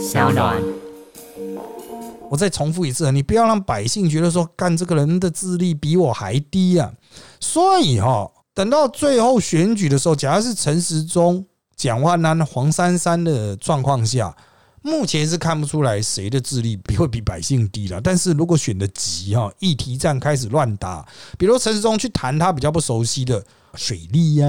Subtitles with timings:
[0.00, 0.60] 小暖。
[2.30, 6.90] 我再重复一次，你不要让百姓觉得说，干这个人的智力比我还低啊！
[7.38, 11.44] 所以哈，等到最后选举的时候，假如是陈时中、
[11.76, 14.34] 蒋万安、黄珊珊的状况下，
[14.80, 18.00] 目前是看不出来谁的智力比会比百姓低了。
[18.00, 21.06] 但是如果选的急哈，议题战开始乱打，
[21.36, 23.44] 比如陈时中去谈他比较不熟悉的
[23.74, 24.46] 水利呀、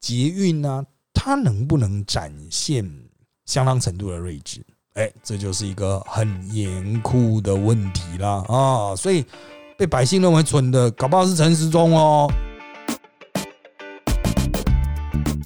[0.00, 2.88] 捷运啊，他能不能展现
[3.46, 4.64] 相当程度的睿智？
[4.94, 8.96] 哎，这就是一个很严酷的问题啦啊！
[8.96, 9.24] 所以
[9.76, 12.32] 被百姓认为蠢的，搞不好是陈时中哦。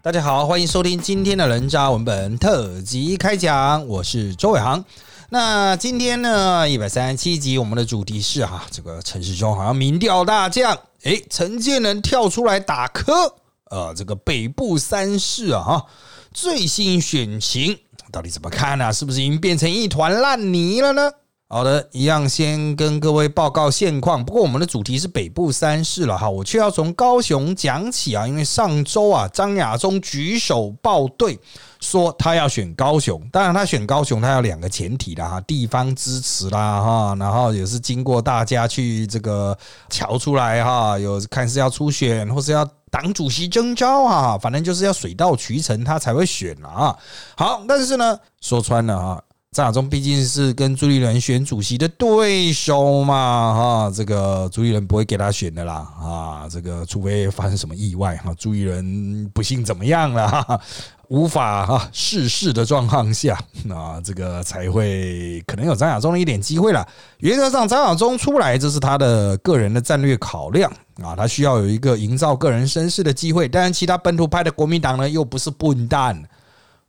[0.01, 4.85] 大家好，欢迎收听今天的人渣文本特辑开讲，我是周伟航。
[5.31, 13.35] 那今天呢，一百三十七集，我们的主题是哈，这个陈时中好像民调大将，哎，陈建仁跳出来打磕，
[13.71, 15.87] 呃，这个北部三市啊，哈，
[16.33, 17.77] 最新选情。
[18.11, 18.93] 到底怎么看呢？
[18.93, 21.11] 是不是已经变成一团烂泥了呢？
[21.51, 24.23] 好的，一样先跟各位报告现况。
[24.23, 28.29] 不过我们的主题是北部三市了哈，我却要从高雄讲起啊。
[28.29, 31.39] 因为上周啊，张亚中举手报对，
[31.81, 33.19] 说他要选高雄。
[33.33, 39.57] 当然，他选高雄，他有两个前提的哈，地方支持啦哈，然后也是经过大家去这个
[39.89, 42.69] 瞧出来哈，有看是要初选或是要。
[42.91, 46.97] 党主席征召啊，反正就是要水到渠成，他才会选啊。
[47.37, 49.23] 好，但是呢，说穿了啊，
[49.53, 60.61] 张亚中毕竟是跟朱立伦选主席的对手嘛，哈，这个朱立伦不会给他选的啦，啊，这个除非发生什么意外哈，朱立伦不幸怎么样了哈。
[61.09, 66.87] 无法哈逝世的状况下， 那这个才会可能有张亚中的一点机会了。
[67.19, 70.71] 原则上，张亚中出来，这是他的个人的战略考量
[71.03, 73.49] 啊，他需要有一个营造个人声势的机会。
[73.49, 76.23] 但是，其他本土派的国民党呢，又不是笨蛋。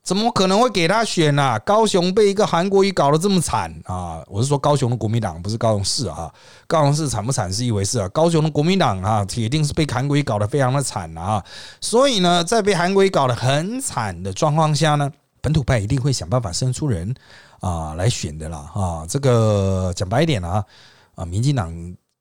[0.09, 1.59] 怎么可能会给他选呢？
[1.59, 4.23] 高雄被一个韩国瑜搞得这么惨啊！
[4.27, 6.33] 我是说高雄的国民党，不是高雄市啊。
[6.65, 11.45] 高雄市惨不惨是一回事啊，高雄的国民党啊，铁定是被韩国瑜搞得非常的惨啊。
[11.79, 15.11] 所以呢，在被韩国瑜搞得很惨的状况下呢，
[15.41, 17.13] 本土派一定会想办法生出人
[17.59, 19.05] 啊来选的啦啊。
[19.07, 20.65] 这个讲白一点啊，
[21.13, 21.71] 啊，民进党。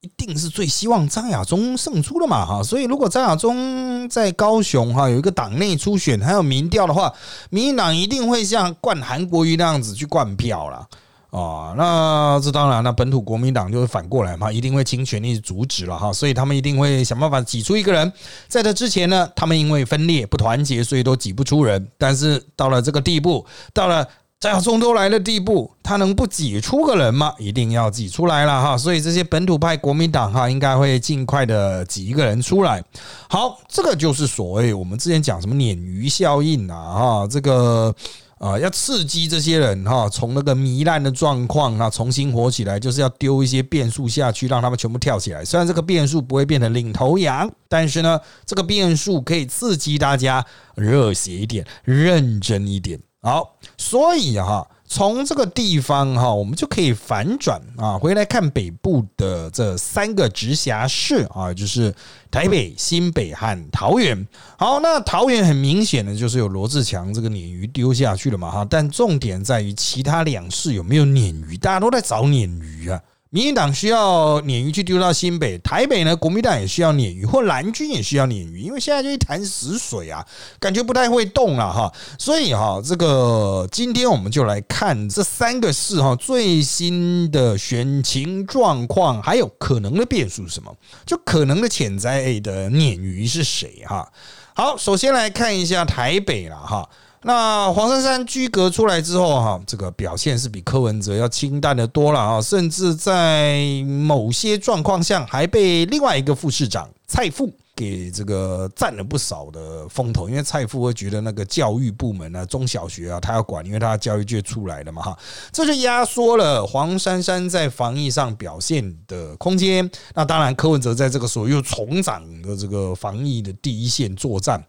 [0.01, 7.13] 一定是最希望张亚中胜出的嘛哈，所以如果张亚中在高雄哈有一个党内初选还有民调的话，
[7.51, 10.87] 民进党一定会像灌韩国瑜那样子去灌票了
[11.31, 11.75] 啊。
[11.77, 16.13] 那这当然，那本土国民党就会反过来嘛，一定会倾全力阻止了哈。
[16.13, 18.13] 所以他们一定会想办法挤出一个人。
[18.47, 21.91] 在这之前呢，他们因为分裂不团结，所以都挤不出人。
[21.99, 23.45] 但是到了这个地步，
[23.75, 24.07] 到了。
[24.41, 27.35] 张亚中都来的地步，他能不挤出个人吗？
[27.39, 28.79] 一定要挤出来了哈！
[28.79, 32.81] 所以这些本土派国民党哈，应该会尽快的挤一个人出来。
[33.29, 37.93] 好，这个就是所谓我们之前讲什么鲶鱼效应啊哈，这个
[38.39, 45.45] 啊要刺激这些人哈，从那个糜烂的状况啊重新活起来，就是要丢一些变数下去，让他们全部跳起来。
[45.45, 53.01] 虽然这个变数不会变成领头羊，但是呢，这个变数可以刺激大家热血一点，认真一点。
[53.21, 61.93] 好，所以哈，从这个地方哈，我们就可以反转啊，回来看北部的这三个直辖市啊，就是
[62.31, 64.27] 台北、新北和桃园。
[64.57, 73.01] 好，那桃园很明显的就是有罗志强这个鲶鱼丢下去了嘛哈，但重点在于其他两市有没有鲶鱼，大家都在找鲶鱼啊。
[73.31, 76.17] 民进党需要鲶鱼去丢到新北、台北呢？
[76.17, 80.27] 国民党也需要鲶鱼，或蓝军也需要鲶鱼，因为现在就一潭死水啊，
[80.59, 81.93] 感觉不太会动了哈。
[82.19, 90.75] 所以哈，这个今天我们就来看这三个市哈最新的选情状况，还有可能的变数是什么？
[91.05, 94.11] 就可能的潜在的鲶鱼是谁哈？
[94.55, 96.89] 好，首先来看一下台北了哈。
[97.23, 107.53] 那黄珊珊居隔出来之后，哈，这个表现是比柯文哲要清淡的多了啊，甚至在某些状况下还被另外一个副市长蔡富。
[107.79, 115.19] 给这个占了不少的风头，因为蔡富会觉得那个教育部门啊，中小学啊，他要管，因为他教育界出来的嘛，哈，
[115.53, 119.89] 这就压缩了黄珊珊在防疫上表现的空间。
[120.13, 124.61] 那当然，柯文哲在这个时候又重掌的这个防疫的第一线作战，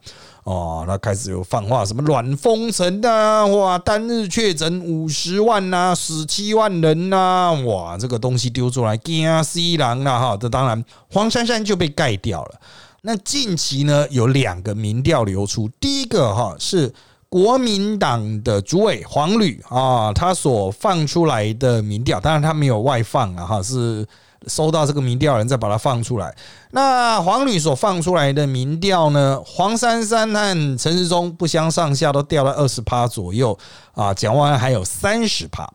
[0.44, 10.82] 哦，那开始有放话，什么软封城啊，哇，单日确诊五十万呐，死七万人呐，哇，这个东西丢出来惊死人了哈，这当然
[11.12, 12.60] 黄珊珊就被盖掉了。
[13.02, 16.92] 那近期呢，有两个民调流出，第一个哈是
[17.28, 24.06] 国民党的主委黄旅啊，他所放出来的民调，当然他没有外放啊哈，是
[24.46, 26.34] 收到这个民调人再把它放出来。
[26.70, 33.58] 那黄旅所放出来的民调呢，黄珊珊和陈时中不相上下，都掉了二十趴左右
[33.92, 35.68] 啊，蒋万安还有三十趴。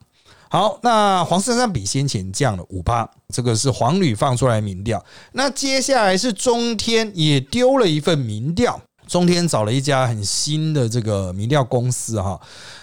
[0.49, 5.03] 好，那黄珊珊比先前降了五趴，这个是黄旅放出来民调。
[5.33, 8.79] 那接下来是中天也丢了一份民调。
[9.07, 12.39] 中天找了一家很新的这个民调公司哈，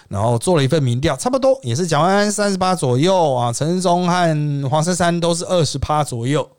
[0.09, 6.49] 然后做了一份民调，差不多也是蒋万安三十八左右啊，陈忠和黄珊珊都是二十趴左右。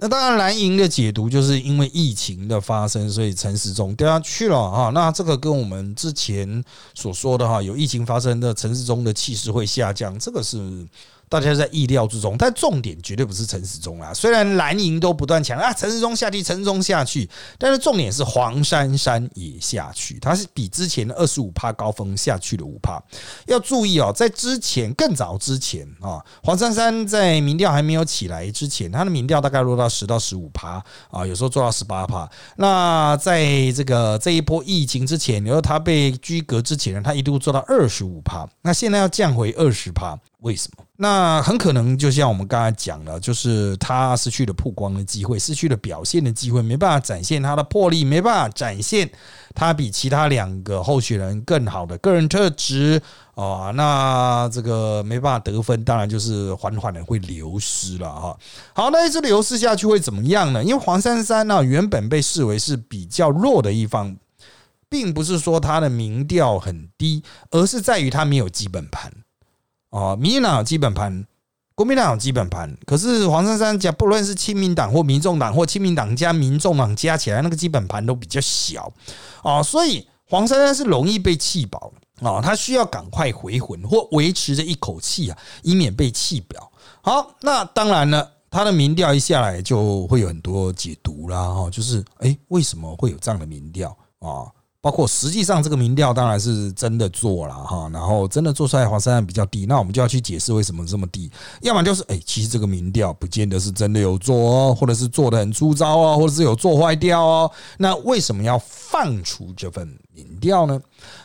[0.00, 4.90] 那当然蓝营的解读就是因为疫情的发生，所以陈时中掉下去了哈。
[4.94, 6.62] 那这个跟我们之前
[6.94, 10.86] 所说的哈，有疫情发生的陈时中的气势会下降，这个是。
[11.32, 14.12] 大家在意料之中，但重点绝对不是陈时中啊。
[14.12, 17.26] 虽然蓝营都不断强啊，陈时中下去，陈时中下去，
[17.58, 23.02] 但是重点是黄珊珊也下去，他是比之前的二十五趴高峰下去了五趴。
[23.46, 32.30] 要注意哦，在之前更早之前啊，黄珊珊在民调还没有起来之前，他的民调大概落到十到十五趴啊，有时候做到十八趴。
[32.56, 40.18] 那在这个这一波疫情之前，然后他被居隔之前，他一度做到二十五趴，那现在要降回二十趴。
[40.40, 40.84] 为什么？
[41.02, 49.10] 那很可能就像我们刚才讲了，就是他失去了曝光的机会，失去了表现的机会，没办法展现他的魄力，没办法展现
[49.52, 53.02] 他比其他两个候选人更好的个人特质
[53.34, 53.72] 啊。
[53.74, 58.38] 那这个没办法得分，当然就是缓缓的会流失了哈。
[58.72, 60.62] 好，那一直流失下去会怎么样呢？
[60.62, 64.16] 因为黄珊珊呢，原本被视为是比较弱的一方，
[64.88, 69.12] 并不是说他的民调很低，而是在于他没有基本盘。
[69.92, 71.26] 哦，民进党有基本盘，
[71.74, 78.90] 国民党有基本盘，可是黄珊珊讲，不论是亲民党或民众党或亲民党加民众党加起来，那个基本盘都比较小
[79.42, 86.72] 哦，所以黄珊珊是容易被气饱哦，他需要赶快回魂或维持着一口气啊，以免被气表。
[87.02, 94.48] 好，那当然了，他的民调一下来就会有很多解读啦，哈，就是哎，为什么会有这样的民调啊？
[94.82, 101.30] 包括实际上这个民调当然是真的做了哈，然后真的做出来黄珊珊比较低，那我们就要去解释为什么这么低，
[101.60, 109.88] 要么就是哎，其实这个民调不见得是真的有做哦，或者是做的很粗糙哦，或者是有做坏掉哦，那为什么要放出这份？
[110.14, 110.78] 民调呢？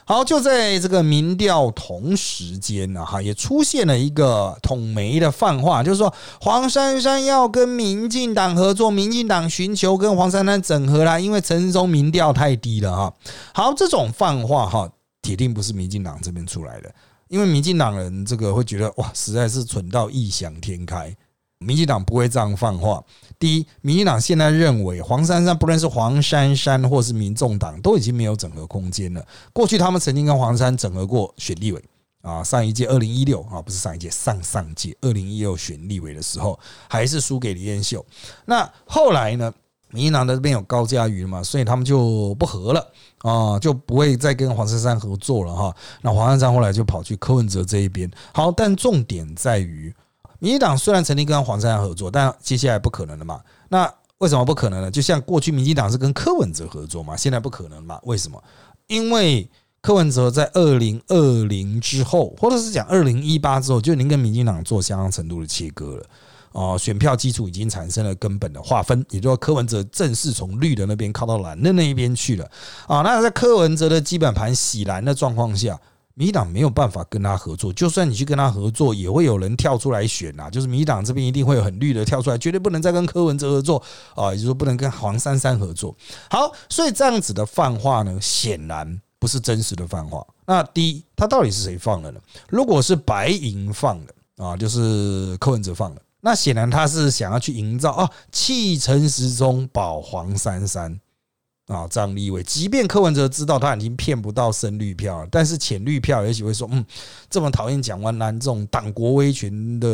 [0.09, 13.13] 好，就在这个民调同时间呢，哈，也出现了一个统媒的泛话，就是说黄珊珊要跟民进党合作，民进党寻求跟黄珊珊整合啦，因为陈时中民调太低了哈。
[13.53, 14.89] 好，这种泛话哈，
[15.21, 16.89] 铁定不是民进党这边出来的，
[17.27, 21.13] 因为民进党人这个会觉得哇，实在是蠢到异想天开。
[21.59, 23.03] 民进党不会这样放话。
[23.39, 29.25] 第一，民进党现在认为黄珊珊不论是黄珊珊或是民众党都已经没有整合空间了。
[29.53, 31.83] 过去他们曾经跟黄珊整合过选立委
[32.21, 38.05] 啊，上一届二零一六啊，不是上一届，上上届二零一六选立委的时候还是输给李彦秀。
[38.45, 39.51] 那后来呢，
[39.89, 45.75] 民进党的这边有高嘉瑜嘛，所以他们就不和了啊，就不会再跟黄珊珊合作了哈。
[46.01, 48.09] 那黄珊珊后来就跑去柯文哲这一边。
[48.33, 49.93] 好，但重点在于。
[50.39, 53.41] 民进党虽然曾经跟黄珊珊合作，但接下来不可能了嘛？
[53.69, 54.91] 那为什么不可能呢？
[54.91, 57.99] 就像过去民进党是跟柯文哲合作嘛，现在不可能嘛？
[58.03, 58.43] 为什么？
[58.87, 59.49] 因为
[59.81, 66.05] 柯文哲在二零二零之后，或者是讲二零一八之后，就已经跟民进党做相当程度的切割了。
[66.51, 72.45] 哦，选票基础已经产生了根本的划分，也就是说，柯文哲正式从绿的那边靠到蓝的那一边去了。
[72.87, 75.79] 啊，那在柯文哲的基本盘洗蓝的状况下。
[76.19, 80.49] 民党没有办法跟他合作，就算你去跟他合作，也会有人跳出来选呐。
[80.49, 83.79] 就是民党这边一定会有很绿的跳出来，绝对不能再跟柯文哲合作
[84.15, 85.95] 啊，也就是说不能跟黄珊珊合作。
[86.31, 90.25] 好，所以这样子的放话呢，显然不是真实的放话。
[90.47, 92.19] 那第一，他到底是谁放的呢？
[92.49, 100.99] 如果是白银放的啊，就是柯文哲放的，那显然他是想要去营造啊，弃陈时中保黄珊珊。
[101.67, 106.83] 啊，张立伟，即便柯文哲知道他已经骗不到深绿票了，但是浅绿票也许会说，嗯，
[107.29, 109.89] 这么讨厌蒋万安这种党国威权的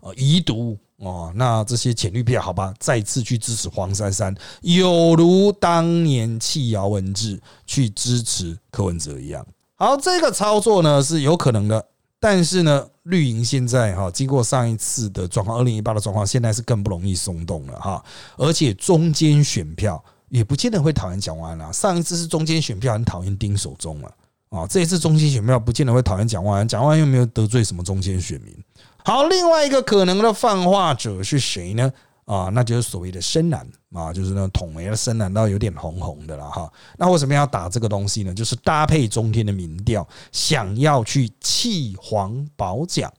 [0.00, 9.46] 呃遗毒哦，那这些浅绿票好吧，再次去支持黄珊珊，有如当年弃姚文智去支持柯文哲一样。
[9.76, 11.86] 好，这个操作呢是有可能的，
[12.18, 18.04] 但是呢，绿营现在哈，经过上一次的状况，二零一八的状况，现在是更不容易松动了哈，
[18.36, 20.04] 而且中间选票。
[20.32, 21.72] 也不见得会讨厌蒋万安。
[21.74, 24.10] 上一次是中间选票很讨厌丁守中了
[24.48, 26.66] 啊，这一次中间选票不见得会讨厌蒋万安。
[26.66, 28.56] 蒋万安又没有得罪什么中间选民。
[29.04, 31.92] 好，另外一个可能的泛化者是谁呢？
[32.24, 36.72] 啊，那就是所谓的深蓝啊，就是那统媒的深蓝，到有点红红的了哈。
[36.96, 38.32] 那为什么要打这个东西呢？
[38.32, 43.12] 就是搭配中天的民调，想要去弃黄保蒋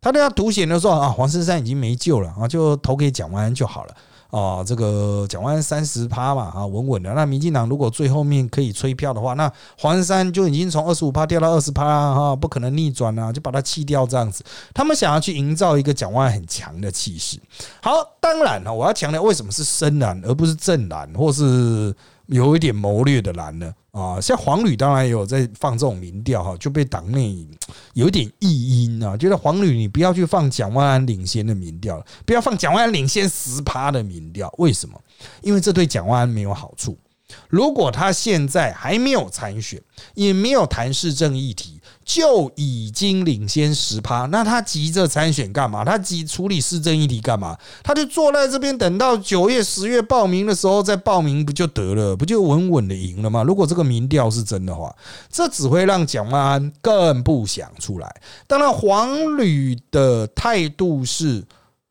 [0.00, 3.96] 他都要凸显的说啊，黄珊珊已经没救了啊，就投给蒋万安就好了。
[4.32, 7.12] 哦，这个蒋万三十趴嘛，啊，稳稳的。
[7.12, 11.84] 那民进党如果最后面可以吹票的话，那黄山就已经从二十五趴掉到二十趴
[12.14, 14.42] 哈，不可能逆转啊，就把它弃掉这样子。
[14.72, 17.38] 他们想要去营造一个蒋万很强的气势。
[17.82, 21.94] 好，当然了，我要强调为什么是深蓝而不是正蓝，或是。
[22.26, 27.46] 有一点谋略的蓝呢啊，像黄旅当然也有在放这种民调哈，就被党内
[27.94, 34.98] 有点异音啊，觉得黄旅你不要去放蒋万安领先的民调不要放蒋万安领先十趴的民调，为什么？
[35.42, 36.96] 因为这对蒋万安没有好处。
[37.48, 39.80] 如果他现在还没有参选，
[40.14, 41.80] 也没有谈市政议题。
[42.04, 45.84] 就已经领先十趴，那他急着参选干嘛？
[45.84, 47.56] 他急处理市政议题干嘛？
[47.82, 52.16] 他就坐在这边等到九月、十月报名的时候再报名不就得了？
[52.16, 53.42] 不就稳稳的赢了吗？
[53.42, 54.94] 如果这个民调是真的话，
[55.30, 58.20] 这只会让蒋万安更不想出来。
[58.46, 61.44] 当然，黄旅的态度是。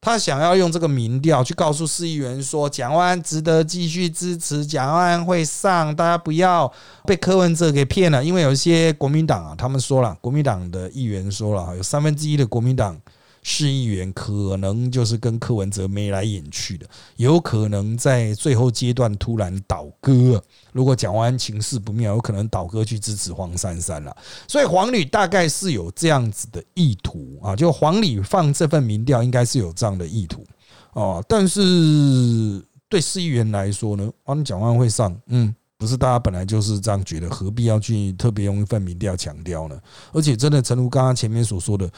[0.03, 6.71] 他想要用这个民调去告诉市议员说，蒋万安值得继续支持，蒋万安会上，大家不要
[7.05, 8.23] 被柯文哲给骗了。
[8.23, 12.99] 因为有一些国民党啊，他们说了，国民党的议员说了，有三分之一的国民党。
[13.43, 20.39] 市议员可能就是跟柯文哲眉来眼去的，有可能在最后阶段突然倒戈。
[20.71, 24.15] 如果蒋万安情势不妙，有可能倒戈去支持黄珊珊了。
[24.47, 30.45] 所以黄旅大概是有这样子的意图啊，就黄旅放这份民调，应该是有这样的意图
[30.93, 31.25] 哦。
[31.27, 39.79] 但是对市议员来说呢，啊，蒋万会上，嗯，不是大家本来就是这样觉得，何必要去特别用一份民调强调呢？
[40.13, 41.89] 而且真的，诚如刚刚前面所说的。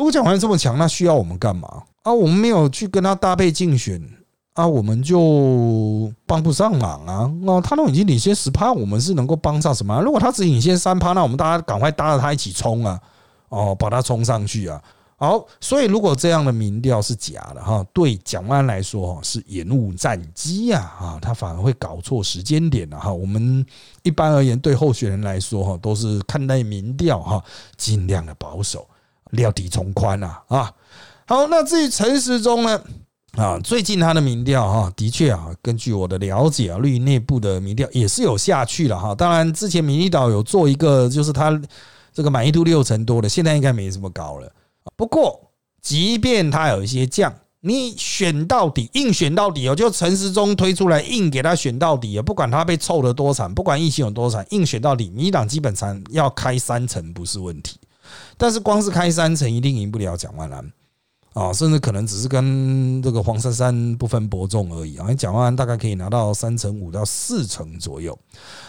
[0.00, 2.10] 如果蒋万这么强，那需要我们干嘛啊？
[2.10, 4.02] 我们没有去跟他搭配竞选
[4.54, 7.30] 啊，我们就帮不上忙啊。
[7.42, 10.00] 那他都已经领先十趴，我们是能够帮上什么？
[10.00, 12.98] 如果他只领先三趴，那我们大家赶快搭着他一起冲啊！
[13.50, 14.82] 哦，把他冲上去啊！
[15.16, 23.12] 好，所以如果这样的民调是假的哈，对蒋万来说哈是延误战机呀啊，他反而会搞错时间点了哈。
[23.12, 23.66] 我们
[24.02, 27.44] 一般而言对候选人来说哈，都是看待民调哈，
[27.76, 28.86] 尽量的保守。
[29.30, 30.72] 料底从宽啊啊，
[31.26, 32.80] 好，那至于陈时中呢
[33.32, 39.14] 啊，最近他的民调哈，的确啊，根据我的了解啊，绿营内部的民调也是有下去了哈。
[39.14, 41.60] 当然，之前民意岛有做一个，就是他
[42.12, 44.52] 这个满意度六成多的，现在应该没这么高了。
[44.96, 45.40] 不过，
[45.80, 57.78] 即便他有一些降，你选到底，硬选到底哦，就陈时中推出来，硬给他选到底啊，不管他被臭得多惨，不管疫情有多惨，硬选到底，民进党基本上要开三成不是问题。
[58.40, 60.72] 但是光是开三层一定赢不了蒋万安
[61.34, 65.12] 啊，甚至可能只是跟这个黄珊珊不分伯仲而已啊。
[65.12, 68.18] 蒋万安大概可以拿到三成五到四成左右。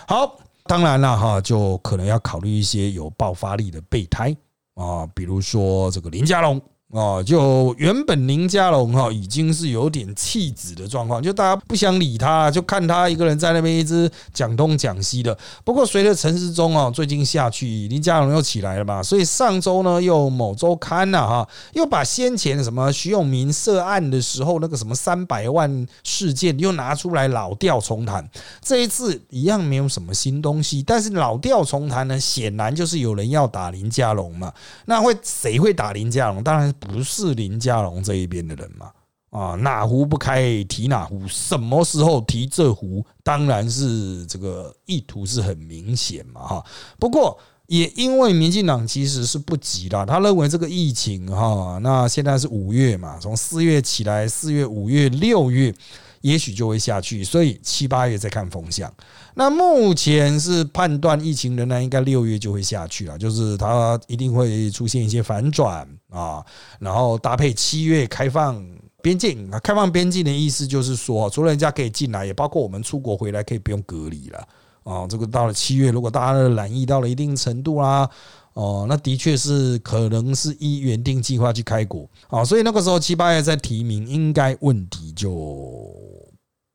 [0.05, 4.35] 好，当然了哈，就可能要考虑一些有爆发力的备胎
[4.75, 6.61] 啊，比如说这个林家龙。
[6.91, 15.37] 哦，就原本林家龙哈已经是有点弃子的状况，就大家不想理他，就看他一个人在那边一直讲东讲西的。
[15.63, 28.29] 不过随着陈时中啊最近下去，林家龙又起来了嘛，所以上周呢又某周刊呐哈又把先前什么徐永明涉案的时候那个什么三百万事件又拿出来老调重弹。
[28.61, 34.51] 这一次一样没有什么新东西，但是老调重弹呢，显然就是有人要打林家龙嘛。
[34.87, 36.43] 那会谁会打林家龙？
[36.43, 36.75] 当然。
[36.81, 38.91] 不是林家龙这一边的人嘛？
[39.29, 46.65] 啊，哪壶不开提哪壶，什么时候提这壶，当然是这个意图是很明显嘛，哈。
[46.99, 55.73] 不过也因为民进党其实是不急的，他认为这个疫情哈，那现在是五月嘛，从四月起来，四月、五月、六月。
[56.21, 58.91] 也许就会下去，所以七八月再看风向。
[59.33, 66.43] 那目前是判断疫情仍然应该六月就会下去了，就是它一定会出现一些反转啊，
[66.79, 68.63] 然后搭配七月开放
[69.01, 74.47] 边境啊，开放边境的意思就是说，除了人家可以进来，也包括我们出国回来可以不用隔离了
[74.83, 75.07] 啊。
[75.07, 78.09] 这个到了七月，如果大家的染疫到了一定程度啦。
[78.53, 85.29] 哦，那的确是可能是依原定计划去开国啊，所以那个时候七八月在提名，应该问题就。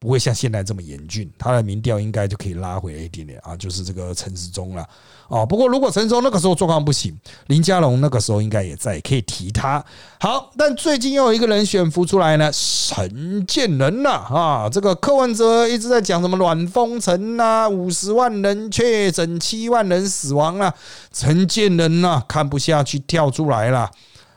[0.06, 4.88] 不会像现在这么严峻，他的民调应该就可以拉回一点点啊，就是这个陈时中了
[5.26, 5.44] 哦。
[5.44, 9.84] 不过如果陈时中那个时候状况不行，林佳龙那个时候应该也在，可以提他。
[10.20, 20.72] 好，但最近又有一个人选浮出来呢，陈建仁呐啊，这个柯文哲一直在讲什么暖封城呐，五十万人确诊，七万人死亡啊，
[21.12, 23.90] 陈建仁呐看不下去跳出来了。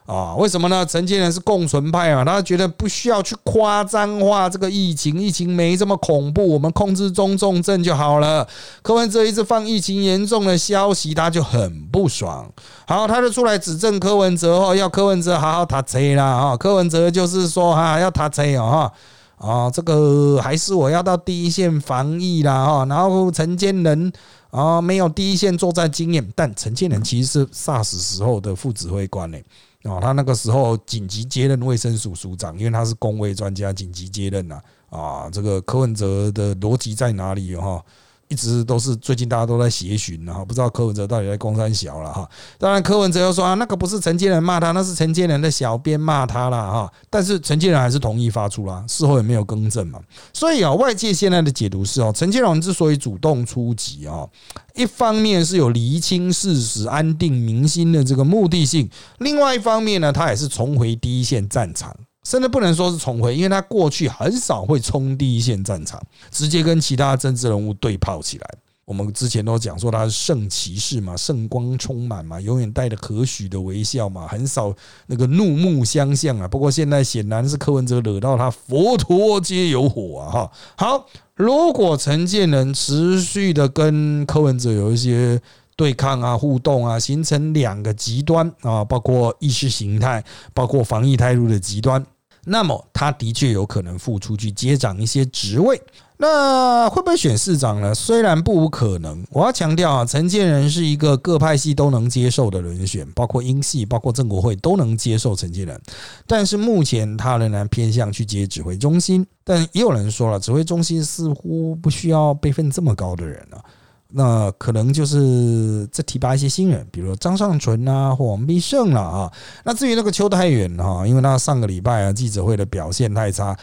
[0.09, 0.83] 啊，为什么呢？
[0.83, 8.47] 陈建仁是共存派啊，他觉得不需要去夸张化这个疫情，疫情没这么恐怖，我们控制中重症就好了。
[8.81, 12.51] 柯文哲一直放疫情严重的消息，他就很不爽。
[12.87, 16.57] 好，他就出来指证柯文哲哦，要柯文哲好好塔车啦啊！
[16.57, 18.91] 柯文哲就是说哈，要塔车哦
[19.37, 22.85] 哈啊，这个还是我要到第一线防疫啦哈。
[22.85, 24.11] 然后陈建仁
[24.49, 29.37] 啊，没有第一线作战经验，但陈建仁其实是 SARS 时候的副指挥官呢。
[29.83, 34.61] 哦，他那个时候紧急接任卫生署署长，因为他是工卫专家，紧急接任呐。
[34.89, 37.55] 啊，这个柯文哲的逻辑在哪里？
[37.55, 37.83] 哈。
[38.29, 42.29] 一直都是最近大家都在协寻哈，不知道柯文哲到底在公山小了哈。
[42.59, 46.93] 当然柯文哲又说啊，那个不是陈建仁骂他，那是陈建仁的小编骂他了哈。
[47.09, 49.99] 但是陈建仁还是同意发出啦，事后也没有更正嘛。
[50.31, 54.27] 所以啊，外界现在的解读是哦，陈建仁之所以主动出击啊，
[54.75, 61.95] 一方面是有厘清事实、安定民心的这个目的性，另外一方面呢，他也是重回第一线战场。
[62.29, 68.47] 甚至不能说是重回，因为他过去很少会冲第一线战场，直接跟其他政治人物对炮起来。
[68.85, 74.71] 我们之前都讲说他是圣骑士嘛，圣光充满嘛，永远带着可许的微笑嘛，很少
[75.07, 76.47] 那个怒目相向啊。
[76.47, 80.29] 不过现在显然是柯文哲惹到他，佛陀皆有火啊！
[80.31, 85.41] 哈，好，如果陈建仁持续的跟柯文哲有一些
[85.75, 92.05] 对抗啊、互动啊，形成两个极端啊，包括意识形态，包括防疫态度的极端。
[92.45, 95.81] 那么他的确有可能复出去接掌一些职位，
[96.17, 97.93] 那会不会选市长呢？
[97.93, 105.81] 虽然不无可能，我要强调啊，陈建仁是一个各派系都能接受的人选，包括英系、包括郑国会都能接受陈建仁，
[106.27, 109.25] 但是目前他仍然偏向去接指挥中心。
[109.43, 113.63] 但也有人说了，指挥中心似乎不需要辈分这么高的人了。
[114.11, 119.31] 那可能就是再提拔一些新人，比如张尚存啊，或王必胜了啊。
[119.63, 123.55] 那至于那个邱泰远哈，因为他上个礼拜啊记者会的表现太差，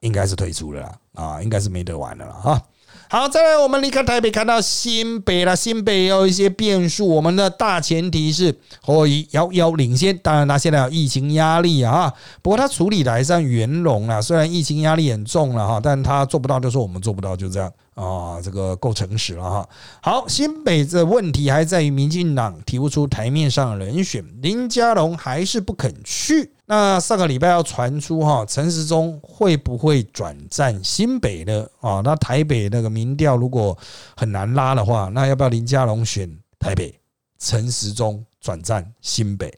[0.00, 2.62] 应该是退出了啊，应该是没得玩的了哈。
[3.10, 5.56] 好，再来，我们离开台北，看到新北了。
[5.56, 10.16] 新北也有一些变数，我们的大前提是侯友遥遥领先。
[10.18, 14.20] 当然，他现在有疫情压力啊，不过他处理的还算圆融了。
[14.20, 19.68] 虽然疫情压力很重了哈，但他做不到就说我们做不到，就这样啊，这个够诚实了哈。
[20.02, 26.52] 好，新北的问题还在于民进党提不出台面上人选，林佳龙还是不肯去。
[26.70, 31.66] 那上个礼拜要传出哈，陈时中会不会转战新北呢？
[31.80, 33.76] 啊，那台北那个民调如果
[34.14, 36.94] 很难拉的话，那要不要林佳龙选台北，
[37.38, 39.50] 陈时中转战新北？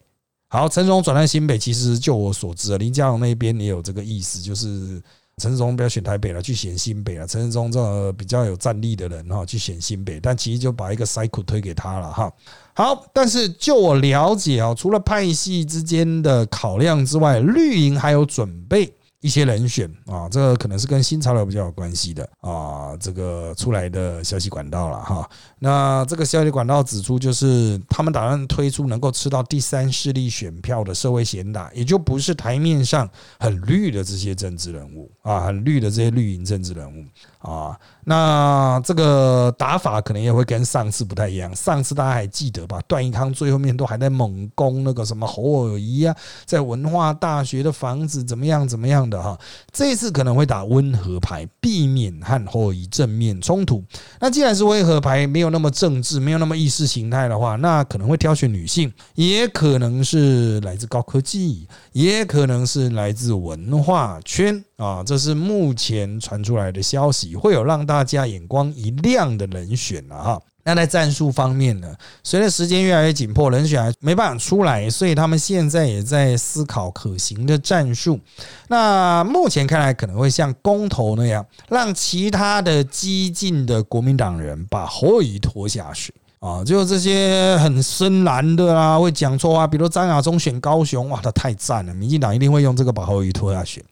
[0.47, 5.03] 好，陈时中转战新北，其实就我所知，林佳龙那边也有这个意思，就是
[5.37, 7.25] 陈世忠不要选台北了，去选新北了。
[7.25, 12.31] 陈世忠这个比较有战力的人哈，去选新北，但其实就把一个 cycle 推给他了哈。
[12.75, 18.93] 好，但是就我了解啊，除了派系之间的考量之外，绿营还有准备。
[19.21, 25.29] 一些人选啊，这个可能是跟新潮流比较有关系的啊，这个出来的消息管道了哈。
[25.59, 33.07] 那这个消息管道指出，就是他们打算推出能够吃到第三势力选票的社会贤达，也就不是台面上
[33.39, 37.05] 很绿的这些政治人物啊，很绿的这些绿营政治人物
[37.41, 37.77] 啊。
[38.03, 41.55] 那这个打法可能也会跟上次不太一样。
[41.55, 42.81] 上次大家还记得吧？
[42.87, 49.01] 段奕康最后面都还在猛攻那个什么侯友谊啊，在文化大学的房子怎么样怎么样。
[49.11, 49.37] 的哈，
[49.73, 53.83] 这次可能会打温和牌，避免和后以正面冲突。
[54.19, 65.03] 那既然是温和牌，没有那么政治，没有那么意识形态的话，那可能会挑选女性，也可能是来自高科技，也可能是来自文化圈啊。
[65.05, 70.41] 这是目前传出来的消息，会有让大家眼光一亮的人选了哈。
[70.63, 71.91] 那在战术方面呢？
[72.23, 78.19] 随着时间越来越紧迫，人选还没办法出来，所以他们现在也在思考可行的战术。
[78.67, 86.63] 那目前看来，可能会像公投那样，让其他的激进的国民党人把侯友拖下水啊！
[86.63, 91.93] 就这些很深蓝的啦，会讲错话，比如张亚中选高雄，哇，他太赞了！
[91.95, 93.83] 民进党一定会用这个把侯友拖下去。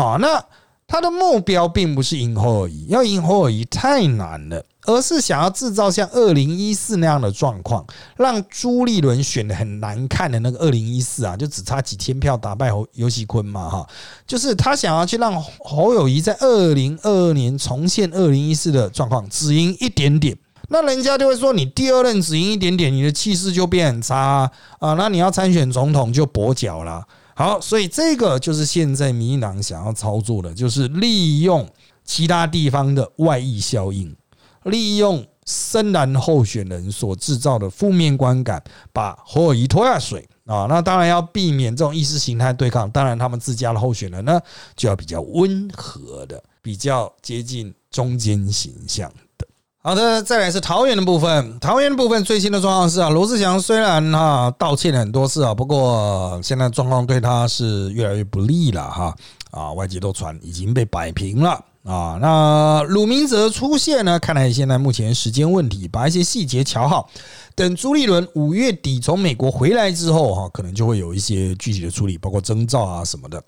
[0.00, 0.42] 好，那
[0.86, 4.64] 他的目标并不是赢侯友谊要赢侯友谊太难了。
[4.86, 7.84] 而是想要制造像二零一四那样的状况，
[8.16, 13.86] 让朱立伦选的很难看的那个二零一四啊，就只差几天票打败侯尤喜坤嘛哈，
[14.26, 20.34] 就是他想要去让侯友谊在二零二二年重现二零一四的状况，只赢一点点，
[20.70, 27.04] 那人家就会说你第二任只赢一点点，你的气势就变很差啊，那你要参选总统就跛脚了。
[27.40, 31.66] 好，所以这个就是现在民进党想要操作的，就是利用
[32.04, 34.14] 其他地方的外溢效应。
[34.64, 40.66] 利用深蓝候选人所制造的负面观感，把侯友谊拖下水啊。
[40.68, 44.38] 那当然要避免这种意识形态对抗，当然他们自家的候选人呢
[44.76, 49.10] 就要比较温和的，比较接近中间形象。
[49.82, 51.58] 好的，再来是桃园的部分。
[51.58, 59.16] 桃园的部分最新的状况是啊，罗志祥虽然哈道歉了很多次啊，不过现在状况对他是越来越不利了哈
[59.50, 61.64] 啊，外界都传已经被摆平了。
[61.82, 64.18] 啊，那鲁明哲出现呢？
[64.18, 67.08] 看来现在目前时间问题，把一些细节瞧好。
[67.54, 73.42] 等朱立伦五月底从美国回来之后，哈，可能就会有一些具体的处理，包括征兆啊什么的。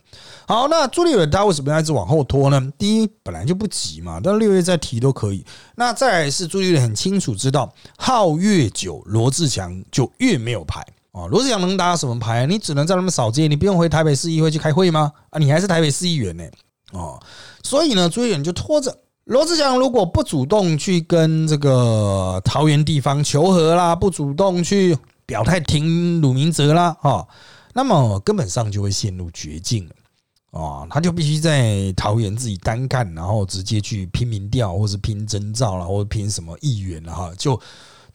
[0.47, 2.73] 好，那朱立伦他为什么要一直往后拖呢？
[2.77, 5.45] 第一，本来就不急嘛，但六月再提都可以。
[5.77, 11.27] 那再来是朱立伦很清楚知道，耗越久，罗志强就越没有牌啊。
[11.27, 12.45] 罗志强能打什么牌？
[12.47, 15.13] 你只能在那边扫街，你不用回台北市议会去开会吗？
[15.31, 16.45] 啊，你还是台北市议员呢。
[16.93, 17.19] 哦，
[17.63, 27.27] 所以呢，朱立伦就拖着罗志祥，如果不主动去跟这个桃园地方求和啦，不主动去表态挺鲁明哲啦，哈，
[27.73, 29.95] 那么根本上就会陷入绝境了。
[30.51, 37.33] 哦，他就必须在桃园自己单干，然后直接去拼民调，或是拼征兆了，或者拼什么议员了哈。
[37.39, 37.59] 就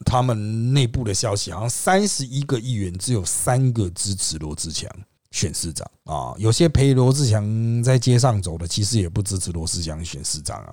[0.04, 4.86] 他们内部的消息，好像三十一个议员只有三个支持罗志祥。
[5.30, 10.72] 选市长啊，有些陪罗志祥在街上走的，其实也不支持罗志祥选市长啊。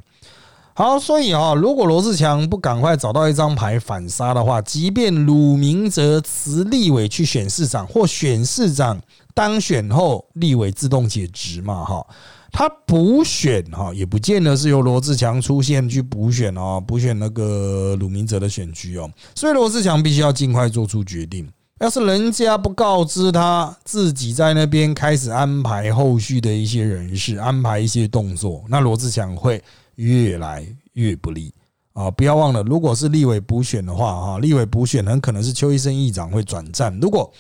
[0.78, 9.02] 好，所以啊，如果罗志强不赶快找到一张牌反杀的话，即便鲁明哲辞立委去选市长，或选市长
[9.34, 12.06] 当选后立委自动解职嘛，哈，
[12.52, 21.48] 他补选哈也不见得是由罗志强出现去补选哦，补选那个鲁明哲的选区哦，所以罗志强必须要尽快做出决定。
[21.80, 29.62] 要是人家不告知他自己在那边开始安排后续的一些人事，安排一些动作，那罗志祥会
[29.96, 31.54] 越来越不利
[31.94, 32.12] 啊！
[32.12, 36.98] 不要忘了，如果是立委补选的话，哈，立委补选很可能是邱医生议长会转战。
[37.00, 37.32] 如果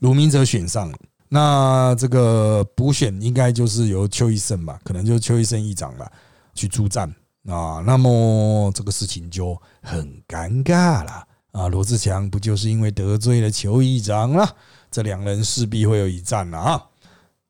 [0.00, 0.92] 卢明哲选上，
[1.28, 6.10] 那这个补选应该就是由邱医生吧，可能就是邱医生议长了
[6.54, 7.12] 去出战
[7.48, 7.82] 啊。
[7.84, 11.26] 那么这个事情就很尴尬了。
[11.52, 14.46] 啊，罗志强不就是因为得罪了邱议长了？
[14.90, 16.84] 这两人势必会有一战了啊！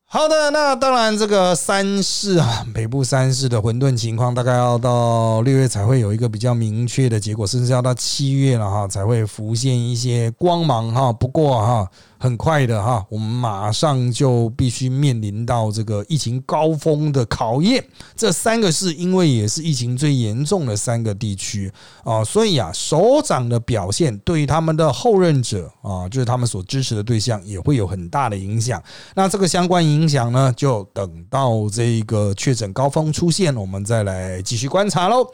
[0.08, 11.12] 好的，那当然，这个三市啊，北部三市的混沌情况，大概要到六月才会有一个比较明确的结果，甚至要到七月了哈，才会浮现一些光芒哈。
[11.12, 11.90] 不过哈。
[12.18, 17.84] 很快的哈，我们马上就必须面临到这个疫情高峰的考验。
[18.14, 21.70] 这三个是因为也是疫情最严重的三个地区
[22.04, 28.82] 啊，所以啊，首长的表现对于他们的后任者啊，就是他们所支持的对象，也会有很大的影响。
[29.14, 35.26] 那这个相关影响呢，就等到这个确诊高峰出现，我们再来继续观察喽。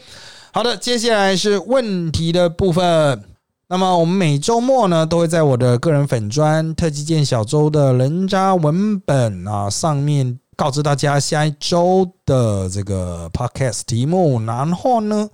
[0.53, 3.32] 好的，接下来是问题的部分。
[3.73, 15.27] 那么我们每周末呢，都会在我的个人粉专特级见小周的人渣文本啊上面告知大家下一周的这个 podcast 题目，然后呢，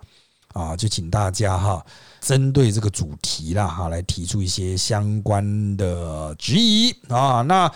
[0.52, 1.84] 啊就请大家哈
[2.20, 7.42] 针对这个主题啦哈来提出一些相关的质疑啊。
[7.42, 7.68] 那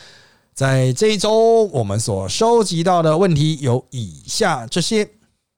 [0.55, 5.11] 在这一周我们所收集到的问题有以下这些。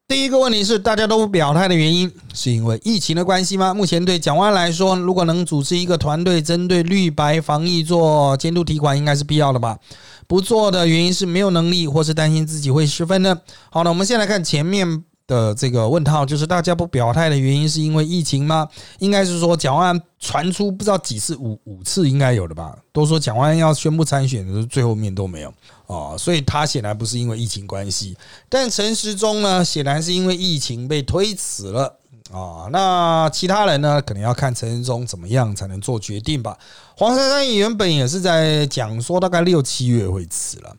[0.06, 3.72] 第一个问题是，大家都不表态的原因，是因为疫情的关系吗？
[3.72, 9.78] 目前对蒋万来说，如果能组织一个团队，针对绿白防疫做监督提款，应该是必要的吧？
[10.26, 13.40] 不做的原因是没有能力，或是担心自己会失分呢？
[13.70, 15.04] 好了，我们先来看前面。
[15.26, 18.68] 的这个问号就是大家不表态的原因是因为疫情吗？
[18.98, 22.76] 应该是说蒋万传出不知道几次五五次应该有的吧？
[22.92, 25.52] 都说蒋万要宣布参选的，最后面都没有
[25.86, 28.16] 啊，所以他显然不是因为疫情关系。
[28.48, 31.98] 但陈时中呢，显然是因为疫情被推迟了
[32.30, 32.68] 啊。
[32.70, 36.58] 那其他人呢，可能要看陈时中怎么样才能做决定吧。
[36.96, 40.76] 黄珊珊原本也是在讲说大概六七月会辞了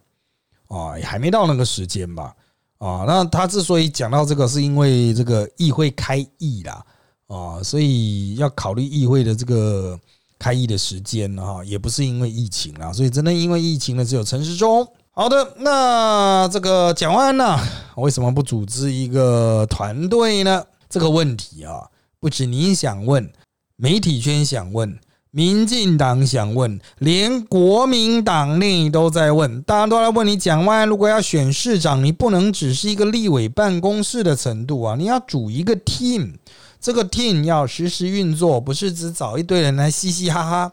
[0.67, 2.35] 啊，还没到那个时间吧。
[2.77, 6.85] 啊，那他之所以讲到这个，是因为这个议会开议啦，
[7.27, 9.97] 啊，所以要考虑议会的这个
[10.37, 14.85] 开议的时间哈，也不是因为疫情啊，所以真的因为疫情呢，只有陈时中。
[15.11, 17.57] 好的，那这个讲完了，
[17.95, 20.65] 为什么不组织一个团队呢？
[20.89, 23.31] 这个问题啊，不止你想问，
[23.77, 24.99] 媒体圈想问。
[25.37, 36.35] 民进党想问，连国民党内都在问，大家都在问你蒋万安如果要选市长，你不能只是一个立委办公室的程度啊，你要组一个 team，
[36.79, 40.71] 这个 team 要实时运作，不是只找一堆人来嘻嘻哈哈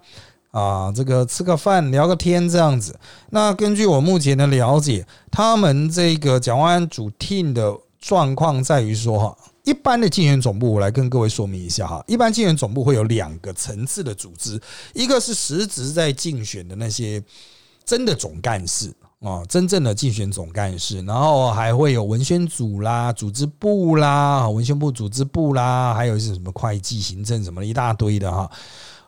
[0.53, 2.97] 啊，这个吃个饭聊个天这样子。
[3.31, 12.03] 那根据我目前的了解，他们这个蒋万安组 team 的状况在于说哈，一般的竞选总部，我来跟各位说明一下哈。
[12.07, 14.61] 一般竞选总部会有两个层次的组织，
[14.93, 17.23] 一个是实质在竞选的那些
[17.85, 28.51] 真的总干事啊，真正的竞选总干事，然后还会有文宣组啦、组织部啦、文宣部组织部啦，还有是什么会计、行政什么一大堆的哈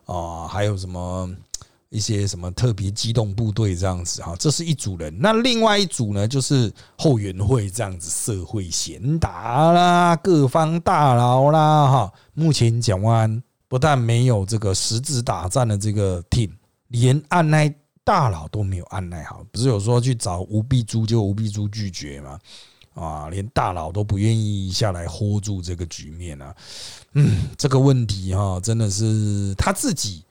[0.07, 1.29] 啊，还有什么。
[1.95, 5.17] 一些什么特别机动部队这样子哈，这是一组人。
[5.21, 12.13] 那另外一组呢，就是后援会这样子，社会贤达啦，各方大佬啦哈。
[12.33, 16.51] 目前讲完，不但没有这个实质打战的这个 team，
[16.89, 19.45] 连按耐大佬都没有按耐好。
[19.53, 22.41] 不是有说去找吴碧珠，就吴碧珠拒绝嘛？
[22.95, 26.53] 啊，连大佬都不愿意下来 hold 住这个局面啊。
[27.13, 30.25] 嗯，这个问题哈，真的是他自己。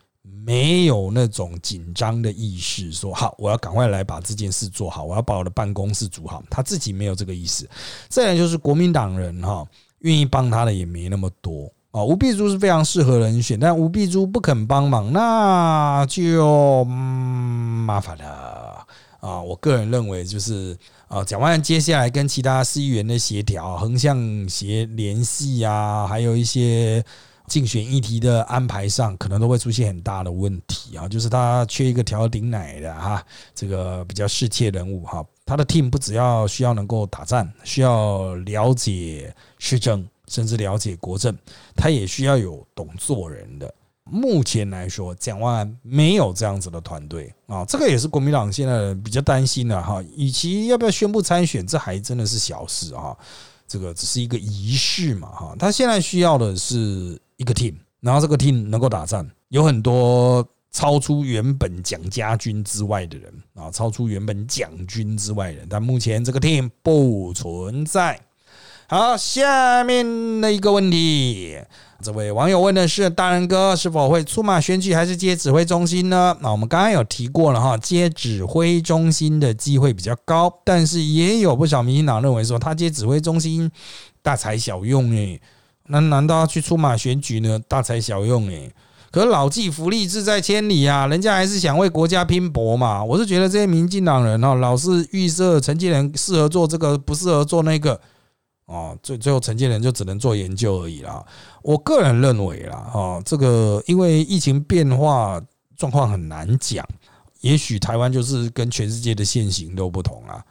[0.45, 6.43] 没有那种紧张的意识，说好我要赶快来把这件事做好，我要把我的办公室组好。
[6.49, 7.69] 他自己没有这个意思。
[8.09, 9.65] 再来就是国民党人哈，
[9.99, 12.03] 愿意帮他的也没那么多啊。
[12.03, 18.85] 吴碧珠是非常适合人选，但吴碧珠不肯帮忙，那就麻烦了
[19.21, 19.41] 啊。
[19.41, 20.77] 我个人认为就是
[21.07, 27.01] 啊，蒋万接下来跟其他市议员的协调、横向协联系啊，还有一些。
[27.47, 41.37] 竞选议题的安排上，可能都会出现很大的问题啊，就是他缺一个调顶奶的哈，这个比较世切人物哈，他的 team 不只要需要能够打战，需要了解市政，甚至了解国政，
[41.75, 43.71] 他也需要有懂做人的。
[44.05, 50.01] 目前来说，蒋万安没有这样子的团队啊，这个也是国民党现在比较担心的哈。
[50.15, 53.15] 与其要不要宣布参选，这还真的是小事啊，
[53.67, 55.55] 这个只是一个仪式嘛哈。
[55.59, 57.19] 他现在需要的是。
[57.43, 68.19] 一个 team，然后这个 team 能够打战，有很多超出原本蒋家军之外的人啊，超出原本蒋军之外的人，但目前这个 team 不存在。
[68.87, 71.57] 好，下面的一个问题，
[72.01, 76.37] 这位网友问的是：大人哥是否会出马选举，还是接指挥中心呢？
[76.41, 83.71] 那我们刚刚有提过了哈，接指挥中心的机会比较高，但是也有不少民进党认为说，他接指挥中心
[84.21, 85.41] 大材小用诶。
[85.87, 87.59] 那难道要去出马选举呢？
[87.67, 88.73] 大材小用诶，
[89.11, 91.07] 可老骥伏枥，志在千里啊！
[91.07, 93.03] 人家还是想为国家拼搏嘛。
[93.03, 97.99] 我是觉得这些民进党人哦，老是预设陈建仁适合做这个，不适合做那个
[98.65, 101.23] 哦，最最后陈建仁就只能做研究而已啦。
[101.61, 105.41] 我个人认为啦，哦，这个因为疫情变化
[105.75, 106.87] 状况很难讲，
[107.41, 110.43] 也许台湾就是跟全世界的现行都不同啊。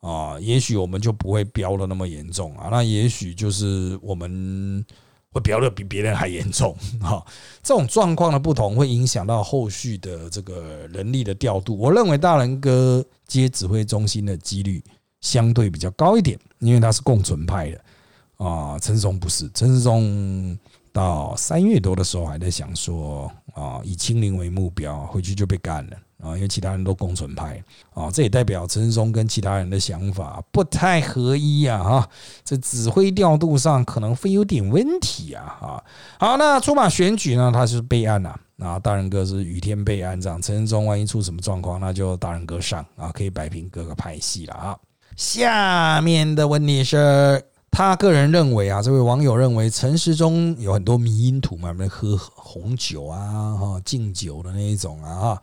[0.00, 4.84] 啊，也许我们就不会飙的那么严重啊，那也许就是我们
[5.30, 7.24] 会飙的比别人还严重 哈。
[7.62, 11.76] 这种状况的不同，会影响到后续的这个人力的调度。
[11.76, 14.82] 我认为大人哥接指挥中心的几率
[15.20, 18.78] 相对比较高一点，因为他是共存派的啊。
[18.78, 20.58] 陈世忠不是，陈世忠
[20.92, 25.96] 到三月多的时候还在想说啊，以清零为目标，回去就被干了。
[26.22, 27.62] 啊，因为其他人都共存派
[27.94, 32.08] 啊，这也代表陈世忠跟其他人的想法不太合一啊，哈，
[32.44, 35.84] 这指挥调度上可能会有点问题啊，哈。
[36.18, 44.76] 好，那出马选举呢，他是备案呐，啊，大人哥是雨天备案这样，陈世忠万一出什么状况，那就大人哥上啊，可以摆平各个派系了啊。
[45.16, 55.42] 下面的问题是，他个人认为啊，这位网友认为陈时中有很多迷因图嘛，喝红酒啊，哈，敬酒的那一种啊，哈。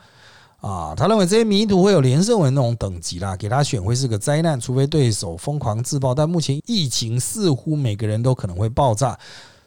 [0.67, 6.13] 啊，他认为这些迷途会有连胜文那种等级啦，给他选会是个灾难，除非对手疯狂自爆。
[6.13, 9.17] 但目前疫情似乎每个人都可能会爆炸，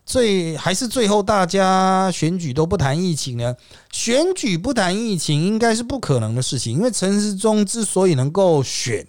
[0.05, 3.57] 最还是最后大家选举都不谈疫情呢？
[3.91, 9.07] 选举不谈疫情应该是不可能的事情，因为陈时中之所以能够选，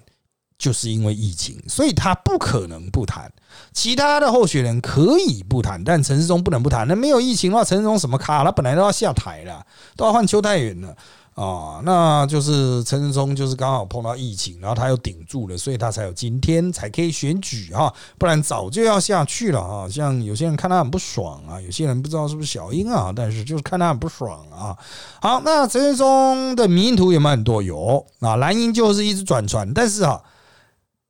[0.57, 3.29] 就是因为疫情，所以他不可能不谈。
[3.73, 6.87] 其他的候选人可以不谈，但陈时中不能不谈。
[6.87, 8.45] 那没有疫情的话，陈时中什么卡？
[8.45, 9.65] 他本来都要下台了，
[9.97, 10.95] 都要换邱太远了。
[11.33, 19.87] 啊，那就是陈仁忠，就是刚好碰到疫情，然后他又顶住了，所以他才有今天才可以选举哈，不然早就要下去了哈。
[19.89, 24.77] 像有些人看他很不爽啊，有些人不知道是不是小英啊，但是就是看他很不爽啊。
[25.21, 27.63] 好，那陈仁忠的迷途有没有很多？
[27.63, 30.21] 有啊，蓝英就是一直转传，但是啊。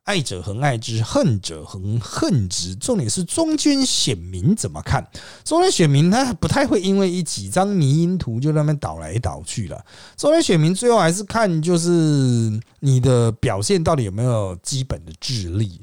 [0.03, 2.75] 爱者恒爱之，恨者恒恨之。
[2.75, 5.07] 重点是中间选民怎么看？
[5.43, 9.79] 中间选民他不太会因为一几张迷因图就那边倒来倒去了。
[10.17, 15.79] 中间选民最后还是看就是你的表现到底有没有基本的智力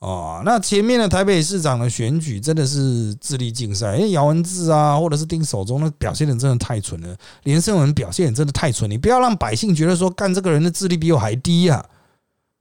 [0.00, 0.42] 哦。
[0.44, 7.16] 那前面的台北市长的选举真的是智力竞赛，因为姚文智啊，或者是丁守中的表现的真的太蠢了。
[7.44, 11.82] 连胜文表现也真的太蠢，你不要让百姓觉得说干这个人的智力比我还低呀。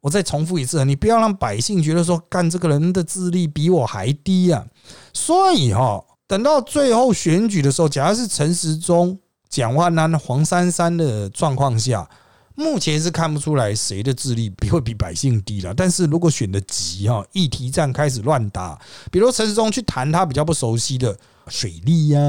[0.04, 4.66] 我再重复一次，你不要让百姓觉得说，干这个人的智力比我还低啊。
[5.14, 12.10] 所以哈，等到最后选举的时候，假如是陈时中、蒋万安、黄珊珊的状况下，
[12.54, 15.74] 目前是看不出来谁的智力比会比百姓低了。
[15.74, 18.78] 但是如果选的急哈，议题战开始乱打，
[19.10, 22.20] 比如陈时中去谈他比较不熟悉的水利呀、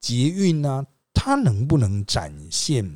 [0.00, 2.88] 捷运啊，他能不能展现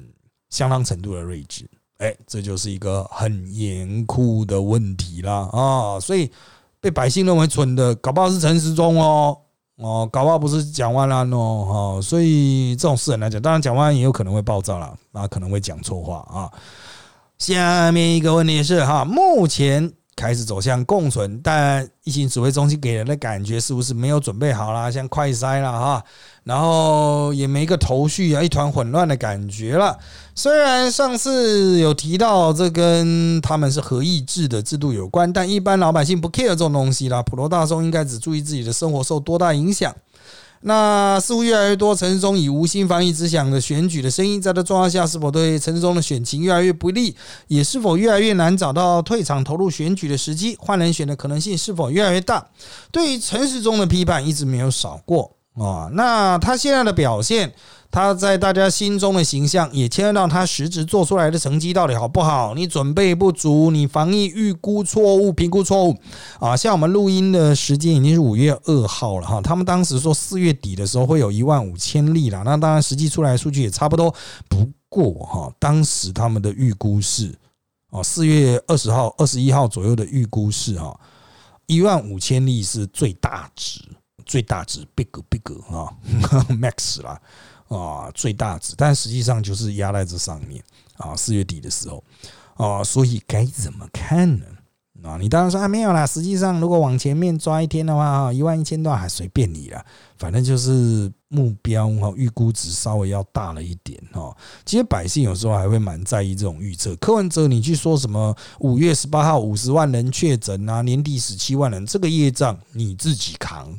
[0.50, 1.68] 相当程度的睿智？
[1.98, 6.00] 哎，这就是一个很严酷的问题啦啊！
[6.00, 6.30] 所以
[6.80, 9.36] 被百姓认为蠢的，搞不好是陈时中哦
[9.76, 12.02] 哦，搞不好不是蒋万安哦哈！
[12.02, 16.50] 所以这种事很难讲，当然蒋万安也有可能会暴躁啦，那，可能会讲错话啊。
[17.36, 19.92] 下面一个问题是哈，目前。
[20.18, 24.90] 开始走向共存，但疫情指挥中心给人的感觉是不是没有准备好啦？
[24.90, 26.04] 像快筛了哈，
[26.42, 29.96] 然后也没个头绪啊，一团混乱的感觉了。
[30.34, 39.94] 虽然上次有提到这跟他们是合意制的制度有关，但一般老百姓不 care 这种东西啦，普罗大众应该只注意自己的生活受多大影响。
[40.62, 47.14] 那似乎越来越多陈世忠以无心防疫之想的选举的声音，在这状况下，是否对陈世忠的选情越来越不利？
[47.46, 50.56] 也是否越来越难找到退场投入选举的时机？
[50.60, 52.46] 换人选的可能性是否越来越大？
[52.90, 55.88] 对于陈时中的批判一直没有少过啊。
[55.92, 57.52] 那他现在的表现？
[57.90, 62.54] 他在大家心中的形象，也牵涉到他实质做出来的成绩到底好不好？
[62.54, 65.96] 你准备不足，你防疫预估错误、评估错误
[66.38, 66.54] 啊！
[66.54, 74.14] 像我们录音的时间已经是五月二号了哈，他们当时说四月底的时候会有一万五千例了，那当然实际出来的数据也差不多。
[74.48, 77.34] 不过哈，当时他们的预估是
[77.90, 80.94] 哦，四月二十号、二十一号左右的预估是哈，
[81.66, 83.80] 一万五千例是最大值，
[84.26, 85.88] 最大值 big big 啊
[86.60, 87.18] max 啦。
[87.68, 90.62] 啊，最大值，但实际上就是压在这上面
[90.96, 91.14] 啊。
[91.14, 92.02] 四月底的时候
[92.54, 94.44] 啊，所以该怎么看呢？
[95.04, 96.04] 啊，你当然说啊，没有啦。
[96.04, 99.84] 实际上，如果往前面抓一天的话，哈，一万一千多还随便你了。
[100.16, 104.36] 反正就是目标哈，预估值稍微要大了一点哈。
[104.64, 106.96] 其实百姓有时候还会蛮在意这种预测。
[106.96, 113.78] 柯文哲，你去说什么五月十八号五十万人确诊啊，年底十七万人，这个业障你自己扛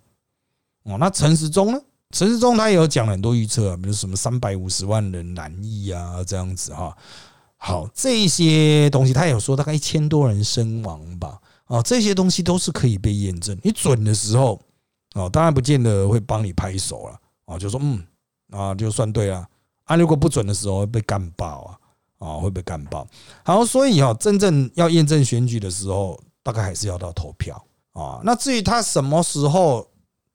[0.83, 0.97] 哦。
[0.97, 1.81] 那陈时中呢？
[2.11, 6.97] 陈世忠他也有讲很多预测啊，比如什么三百五十万人难易啊，这样子哈。
[7.55, 11.39] 好，这些东西他有说大概一千多人身亡吧。
[11.65, 13.55] 啊，这些东西都是可以被验证。
[13.63, 14.59] 你准的时候，
[15.13, 17.19] 哦，当然不见得会帮你拍手了。
[17.45, 18.03] 啊，就说嗯，
[18.49, 19.47] 啊，就算对了。
[19.83, 21.79] 啊，如果不准的时候会被干爆
[22.17, 23.07] 啊，啊，会被干爆。
[23.43, 28.19] 好，所以哈，真正要验证选举的时候，大概还是要到投票啊。
[28.23, 29.87] 那至于他什么时候？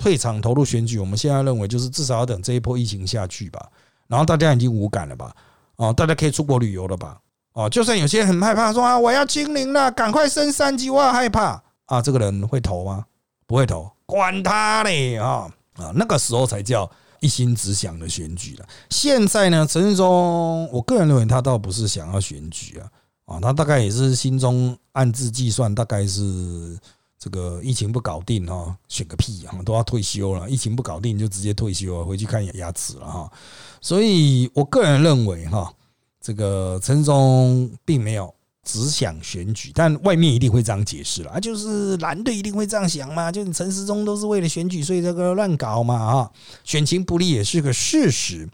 [0.05, 3.71] 退场投入选举，我们现在认为就是至少要等这一波疫情下去吧，
[4.07, 5.35] 然后大家已经无感了吧？
[5.77, 7.19] 啊，大家可以出国旅游了吧？
[7.55, 12.03] 啊，就算有些人很害怕，说啊我要清零了，赶快升三级，我要害怕啊！
[12.03, 13.07] 这个人会投吗？
[13.47, 15.91] 不会投，管他嘞啊啊！
[15.95, 16.91] 那个时候才叫
[17.21, 18.67] 一心只想的选举了。
[18.91, 22.87] 现在呢，陈世忠，我个人认为他倒不是想要选举啊
[23.25, 26.79] 啊，他大概也是心中暗自计算，大概是。
[27.25, 30.47] 这个疫情不搞定哈，选个屁啊，都要退休了。
[30.51, 33.33] 疫情不搞定就直接退休，回去看牙齿了哈。
[33.81, 35.73] 所以我个人认为哈，
[36.21, 46.31] 这个陈忠并没有只想选举，但外面一定会这样解释了啊，就是蓝队一定会这样想嘛，就是陈时中都是为了选举，所以这个乱搞嘛啊，
[46.63, 48.47] 选情不利也是个事实。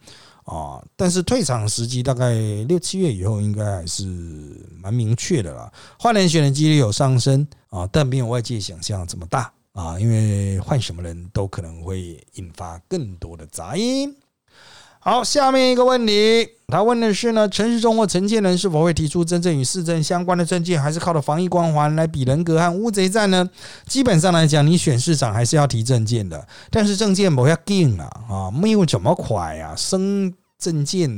[0.44, 2.35] 啊，但是退场时机大概
[2.68, 4.04] 六七月以后，应该还是
[4.80, 5.72] 蛮明确的啦。
[5.98, 14.14] 换人选的几率有上升啊，但没有外界想象这么大啊，因为换什么人都可能会引发更多的杂音。
[14.98, 23.48] 好，下面一个问题，他问的是呢，陈时中或陈建仁是否会提出真正与市政相关的证件，还是靠着防疫光环来比人格和乌贼战呢？
[23.87, 30.35] 基本上来讲，你选市长还是要提证件的，但是证件不要硬啊啊，没有这么快啊，升。
[30.61, 31.09] 证件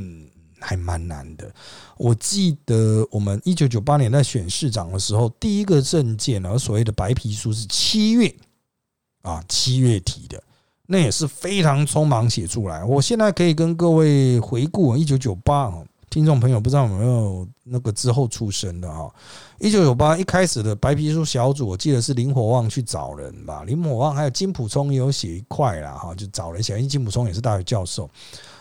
[0.63, 1.53] 还蛮难的。
[1.97, 8.33] 我记得我们一九九八年在选市长的时候，第一个证件啊，所谓的白皮书是七月
[9.21, 10.41] 啊，七月提的，
[10.87, 12.83] 那也是非常匆忙写出来。
[12.83, 19.13] 我现在可以跟各位回顾一九九八哦，听众朋友不知道有没有那个之后出生的哈？
[19.59, 28.09] 一九九八一开始的白皮书小组，我记得是林火旺去找人吧，林火旺还有金普聪也有写一块啦哈，就找人写，因为金普聪也是大学教授。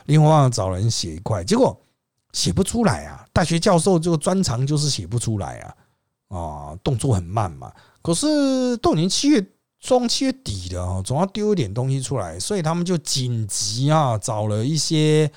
[0.07, 1.77] 林火旺找人写一块，结果
[2.33, 3.25] 写不出来啊！
[3.33, 5.75] 大学教授这个专长就是写不出来啊，
[6.29, 7.73] 啊，动作很慢嘛。
[8.01, 9.47] 可是都已经七月
[9.81, 15.31] 中、七月底了啊，总要丢一点东西出来，所以他们就紧急啊，找了一些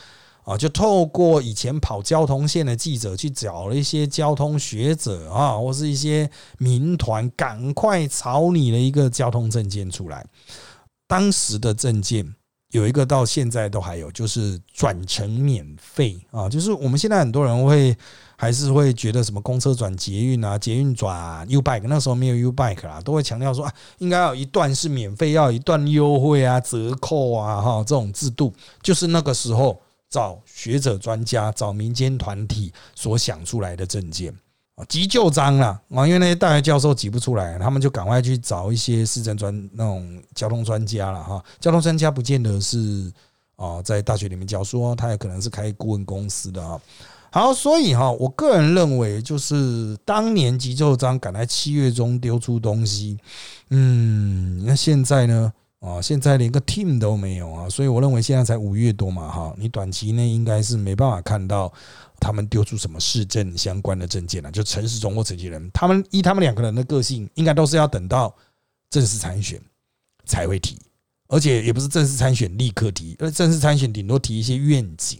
[0.43, 10.25] 啊，就透过以前跑交通线的记者去找了一些交通学者啊，或是一些民团，赶快草拟了一个交通证件出来。
[11.07, 12.35] 当时的证件
[12.75, 17.95] 有一个到现在都还有，就是转乘免费啊，就是我们现在很多人会
[18.35, 34.35] 还是会觉得什么公车转捷运啊，捷运转 U bike，那时候没有 U bike 啦，都会强调说啊，应该要一段是免费，要一段优惠啊，折扣啊，哈，这种制度就是那个时候找学者专家、找民间团体所想出来的证件。
[34.89, 36.05] 急救章了啊！
[36.05, 41.41] 因为那些大学教授挤不出来，他们就赶快去找一些市政专那种交通专家了哈。
[41.61, 43.09] 交通专家不见得是
[43.55, 46.77] 啊，在大学里面教书，他也可能是开顾问公司的啊。
[47.31, 53.17] 好，所以哈，我个人认为，就是当年急救章赶在七月中丢出东西，
[53.69, 55.53] 嗯，那现在呢？
[55.79, 61.71] 啊，现在连个 team 都没有啊，所以我认为现在才五月多嘛哈，你短期内应该是没办法看到。
[62.25, 64.51] 他们丢出什么市政相关的证件呢？
[64.51, 68.35] 就城市中或陈其仁，他们依他们两个人的个性，应该都是要等到
[68.89, 69.61] 正式参选
[70.25, 70.75] 才会提，
[71.27, 75.19] 而且也不是正式参选立刻提，而正式参选顶多提一些愿景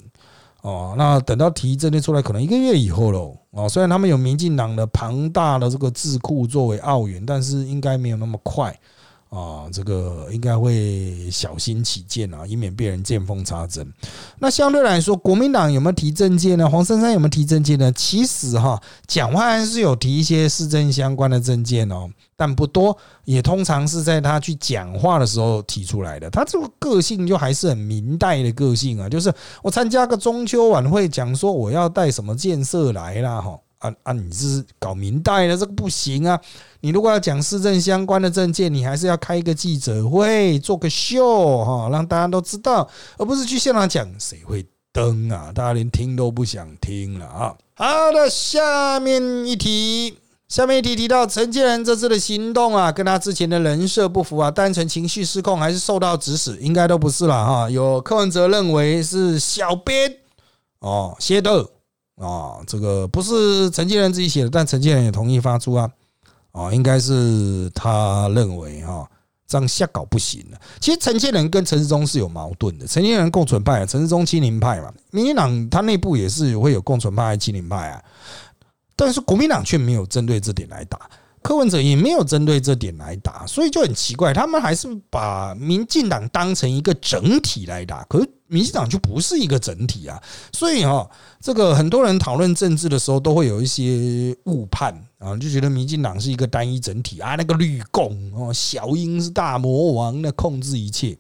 [0.61, 0.95] 哦。
[0.97, 3.37] 那等到提证件出来，可能一个月以后喽。
[3.51, 8.77] 哦，虽然他们有民进党的庞大的这个智库作为澳元，但是应该没有那么快。
[9.35, 13.85] 啊，这个应该会小心起见啊，以免被人见缝插针。
[14.39, 16.69] 那相对来说，国民党有没有提政见呢？
[16.69, 17.91] 黄珊珊有没有提政见呢？
[17.91, 26.29] 其实哈，蒋万安是有提一些市政相关的政见哦，但不多，也通常是在他去讲话的时候提出来的。
[26.29, 33.59] 他这个个性就还是很明代的个性啊，就是我参加个中秋晚会，讲说我要带什么建设来啦，哈。
[33.85, 34.13] 啊啊！
[34.13, 36.39] 你是搞明代的，这个不行啊！
[36.81, 45.51] 你如果要讲市政相关的证件，你还是要开一个记者会，做个秀哈，让大家都知道，而不是去现场讲，谁会登啊？
[45.53, 47.55] 大家连听都不想听了啊！
[47.75, 50.17] 好的，下面一题，
[50.47, 56.57] 下面一题提到陈建仁这次的行动啊，跟他之前的人设不符啊，单纯情绪失控，还是受到指使？
[56.57, 57.69] 应该都不是了哈。
[57.69, 60.17] 有柯文哲认为是小编
[60.79, 61.69] 哦，械斗。
[62.15, 65.89] 啊，这个不是陈建仁自己写的，但陈建仁也同意发出啊。
[66.51, 69.05] 啊，应该是他认为哈，
[69.45, 70.57] 这样瞎搞不行的。
[70.79, 74.89] 其实陈建仁跟陈世忠是有矛盾的，陈建仁共存派，陈世忠亲民派嘛。
[75.11, 78.01] 民进党他内部也是会有共存派、亲民派啊，
[78.95, 81.09] 但是国民党却没有针对这点来打。
[81.45, 90.19] 柯文哲也没有针对这点来打，所以就很奇怪，他们还是把民进党当成一个整体来打，可是民进党就不是一个整体啊，
[90.51, 91.07] 所以哈，
[91.39, 101.15] 这个很多人讨论政治的时候都会有一些误判啊，就觉得民进党是一个单一整体啊，那个绿共哦，小英是大魔王，那控制一切，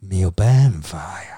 [0.00, 1.33] 没有办法呀。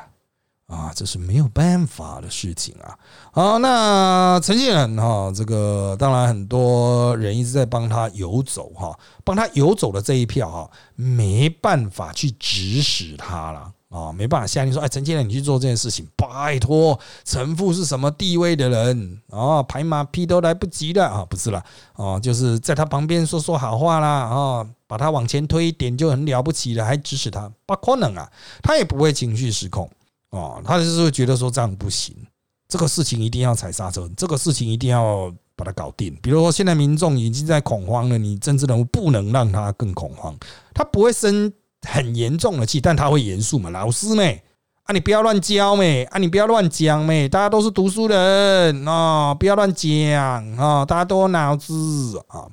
[0.66, 2.98] 啊，这是没有办法的事情啊！
[3.30, 28.28] 好，那陈建仁哈，这个当然很多人一直在帮他游走哈，帮他游走的这一票哈，没办法去指使他了啊，没办法下令说，哎，陈建仁你去做这件事情，拜托，陈父是什么地位的人啊，拍马屁都来不及了啊，不是了啊，就是在他旁边说说好话啦啊，把他往前推一点就很了不起了，还指使他，不可能啊，
[28.64, 29.88] 他也不会情绪失控。
[30.30, 32.14] 哦，他就是会觉得说这样不行，
[32.68, 36.14] 这个事情一定要踩刹车，这个事情一定要把它搞定。
[36.20, 40.36] 比如说，现在民众已经在恐慌了，你政治人物不能让他更恐慌，
[40.74, 41.52] 他不会生
[41.88, 43.70] 很严重的气，但他会严肃嘛。
[43.70, 44.42] 老师妹
[44.82, 51.72] 啊，你不要乱教妹啊，你不要乱讲妹，大家都是读书人啊，不要乱讲啊，大家都有脑子
[52.28, 52.46] 啊。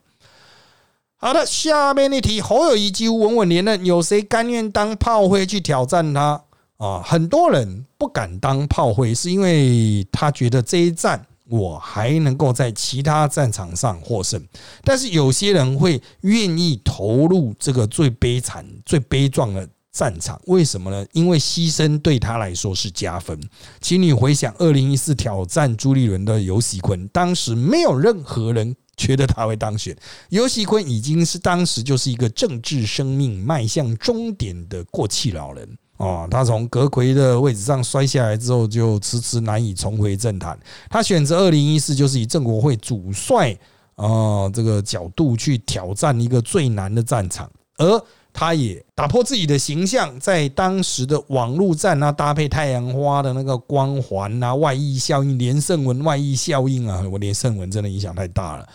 [1.17, 6.41] 好的，下面一题，侯友谊几乎稳稳连任，有谁甘愿当炮灰去挑战他？
[6.83, 14.45] 啊，很多人不敢当炮灰，是因为他觉得这一战我还能够在其他战场上获胜。
[14.83, 21.05] 但是有些人会愿意投入这个最悲惨、最悲壮的战场，为什么呢？
[21.13, 23.39] 因为牺牲对他来说是加分。
[23.79, 29.95] 请你回想二零一四挑战朱立伦的尤喜坤，当时没有任何人觉得他会当选，
[30.27, 35.77] 尤喜坤已经是当时就是一个政治生命迈向终点的过气老人。
[36.03, 40.59] 哦，他从阁魁的位置上摔下来之后，就迟迟难以重回政坛。
[40.89, 43.57] 他选择二零一四，就是以郑国会主帅
[43.95, 58.67] 啊这个角度去挑战一个最难的战场，而他也打破自己的形象，在当时的网络战啊，搭配太阳花的那个光环啊，外溢效应，连胜文外溢效应啊，我连胜文真的影响太大了，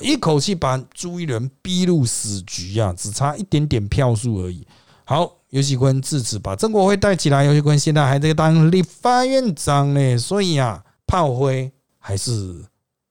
[0.00, 4.64] 一口气把朱一伦逼入死局啊，只差一点点票数而已。
[5.04, 5.39] 好。
[5.50, 12.64] 尤喜坤制止把曾国辉带起来，尤喜坤现在还在当立法院长呢，所以啊，炮灰还是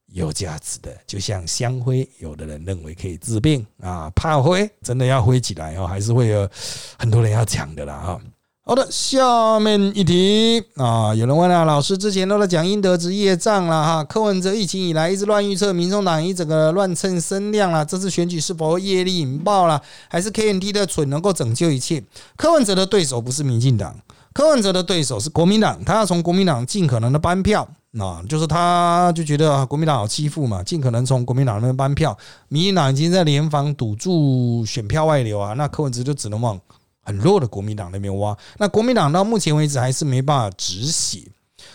[0.07, 6.49] 有价值的，就像香灰，有的人认为可以治病啊，炮灰真的要灰起来哦，还是会有
[6.97, 8.21] 很多人要抢的啦哈。
[8.69, 22.03] 好的，下面一题啊，有人问了，老师之前都在讲应得值业障了哈，柯文哲疫情以来一直乱预测，民众党一整个乱蹭声量了，这次选举是否业力引爆了，还是 KNT 的蠢能够拯救一切？
[22.37, 23.95] 柯文哲的对手不是民进党，
[24.33, 27.67] 柯文哲的对手是国民党，他要从国民党尽可能的搬票，
[27.97, 32.15] 啊，就是他就觉得国民党好欺负嘛，尽可能从国民党那边搬票，
[32.49, 36.61] 民进党已经在联防堵住选票外流啊，那柯文哲就只能往。
[37.09, 41.23] 很弱的国民党那边挖，那国民党到目前为止还是没办法止血，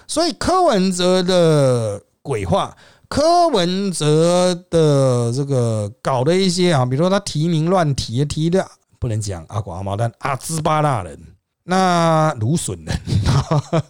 [0.06, 2.76] 所以柯文哲的鬼话，
[3.08, 8.64] 柯文哲的这个搞的一些啊，比如说他提名乱提，提的
[9.00, 11.18] 不能讲阿广阿毛，但阿兹巴拉人，
[11.64, 12.96] 那芦笋人，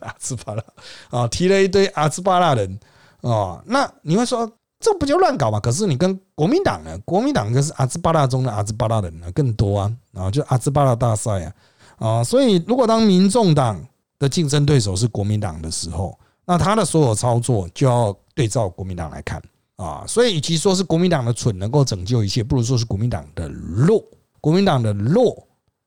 [0.00, 0.64] 阿兹巴拉
[1.10, 2.80] 啊，提了一堆阿兹巴拉人
[3.20, 4.50] 啊，那你会说？
[4.84, 5.58] 这不就乱搞嘛？
[5.58, 6.98] 可是你跟国民党呢？
[7.06, 9.92] 国民党就是阿兹巴拉中的阿兹巴拉人呢，更多啊！
[10.12, 11.54] 啊，就阿兹巴拉大赛啊！
[11.96, 13.82] 啊，所以如果当民众党
[14.18, 19.42] 的竞争对手是国民党的时候，那他的所有操作就要对照国民党来看
[19.76, 20.04] 啊！
[20.06, 24.04] 所以与其说是国民党的蠢能够拯救一切，不如说是国民党的弱。
[24.42, 25.34] 国民党的弱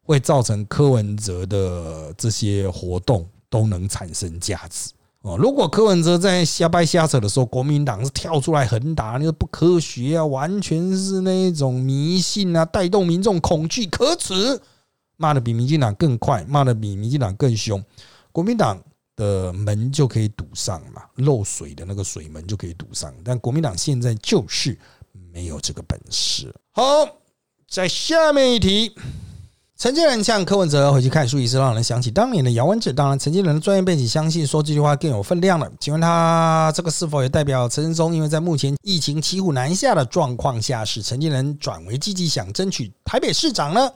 [0.01, 4.89] 会造成柯文哲的这些活动都能产生价值。
[5.21, 14.61] 哦，如果柯文哲在瞎掰瞎扯的时候，国民党是跳出来横打，那个不科学啊，完全是那一种迷信啊，带动民众恐惧，可耻！
[15.17, 17.83] 骂的比民进党更快，骂的比民进党更凶，
[18.31, 18.79] 国民党
[19.15, 23.11] 的门就可以堵上嘛，漏水的那个水门就可以堵上。
[23.23, 24.77] 但国民党现在就是
[25.33, 26.53] 没有这个本事。
[26.71, 26.83] 好，
[27.67, 28.93] 在下面一题。
[29.77, 32.91] 陈建仁向柯文哲回去看书，也是让人想起当年的姚文智。
[32.91, 35.71] 当然，陈建仁的专业背景，相信说这句话更有分量了。
[35.79, 38.15] 请问他这个是否也代表陈松？
[38.15, 43.87] 因为在目前疫情骑虎难下的状况下，使陈建仁转为积极想争取台北市长呢？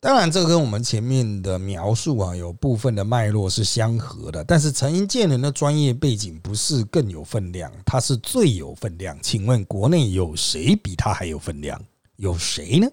[0.00, 4.42] 当然，这跟我们前面的描述啊，有部分的脉络是相合的。
[4.42, 9.16] 但是陈建仁的专业背景不是更有分量，他是最有分量。
[9.22, 11.80] 请问国内有谁比他还有分量？
[12.16, 12.88] 有谁呢？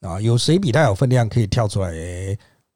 [0.00, 1.92] 啊，有谁比他有分量，可以跳出来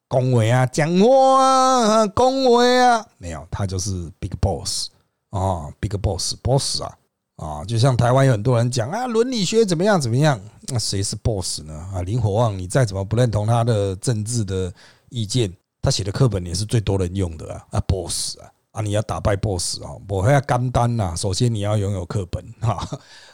[0.09, 3.05] 恭维啊、讲话啊、恭维啊？
[3.19, 4.89] 没有，他就是 big boss
[5.31, 6.97] 啊，big boss boss 啊
[7.37, 7.65] 啊！
[7.65, 10.41] 就像台湾有很多人讲啊，伦理学怎么样怎么样？
[10.69, 11.75] 那谁是 boss 呢？
[11.93, 14.73] 啊，林火旺，你再怎么不认同他的政治的
[15.09, 15.53] 意见，
[15.83, 18.83] 他写的课本也是最多人用的啊啊，boss 啊啊！
[18.83, 21.15] 你要打败 boss 啊，我还要干单呐。
[21.17, 22.87] 首先你要拥有课本哈。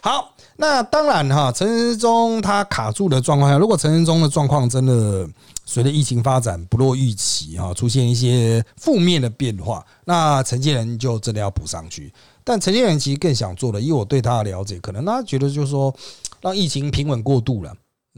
[0.03, 0.37] 好。
[0.57, 5.27] 那当然哈，陈时中他卡住的状况下，如果陈时中的状况真的
[5.65, 12.13] 随着疫情发展不落预期哈，出现一些负面的变化，那陈建仁就真的要补上去。
[12.45, 15.95] 但陈建仁其实更想做的，以我对他的了解，可能他觉得就是说，
[16.43, 17.71] 让疫情平稳过渡了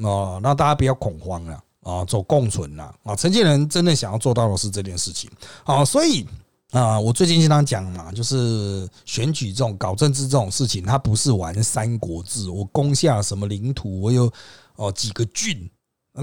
[0.03, 3.15] 啊，让大家不要恐慌了啊，走共存了啊。
[3.15, 5.31] 陈建仁真的想要做到的是这件事情
[5.63, 6.27] 啊，所以。
[6.73, 14.33] 啊，我最近经常讲嘛，就是选举这种搞政治这种事情，它不是玩三国志，我攻下了什么领土，我有
[14.77, 15.71] 哦几个郡，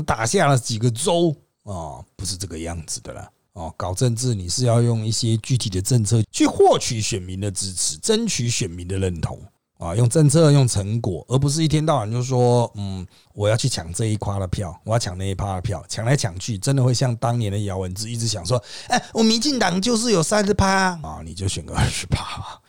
[0.08, 3.30] 打下了几个州啊，不是这个样子的啦。
[3.54, 9.40] 哦，搞政治你是要用一些具体的政策去获取选民的支持，争取选民的认同。
[9.80, 20.68] 啊，用政策，用成果，而不是一天到晚就说，嗯，我要去抢这一趴的票，我要抢那一趴的票，抢来抢去，真的会像当年的姚文智一直想说，哎，我民进党就是有三十趴
[21.02, 22.60] 啊，你就选个二十趴。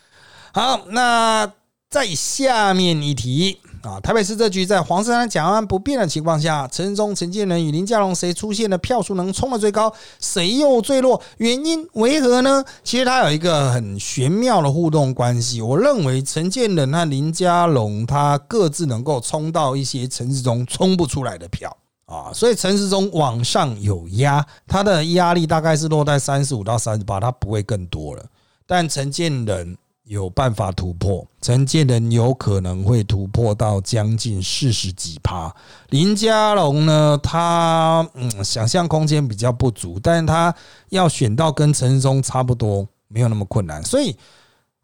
[0.53, 1.53] 好，那
[1.89, 3.59] 再下面一题。
[3.83, 11.19] 啊，台北市这局在黄珊珊蒋案不变的情况下，陈中、陈建仁与林佳龙谁出现的票数能冲的最高，谁又最弱？
[11.39, 12.63] 原因为何呢？
[12.85, 15.63] 其实它有一个很玄妙的互动关系。
[15.63, 21.75] 我认为陈建仁和林佳龙他各自能够冲到一些陈世忠冲不出来的票
[22.05, 28.23] 啊，所以陈世忠往上有压，他的压力大概是落在三十五到三十八，他不会更多了。
[28.67, 29.79] 但陈建仁。
[30.11, 35.55] 有办法突破，陈建仁有可能会突破到将近四十几趴。
[35.91, 40.53] 林佳龙呢，他嗯，想象空间比较不足，但是他
[40.89, 43.81] 要选到跟陈忠差不多，没有那么困难。
[43.85, 44.17] 所以，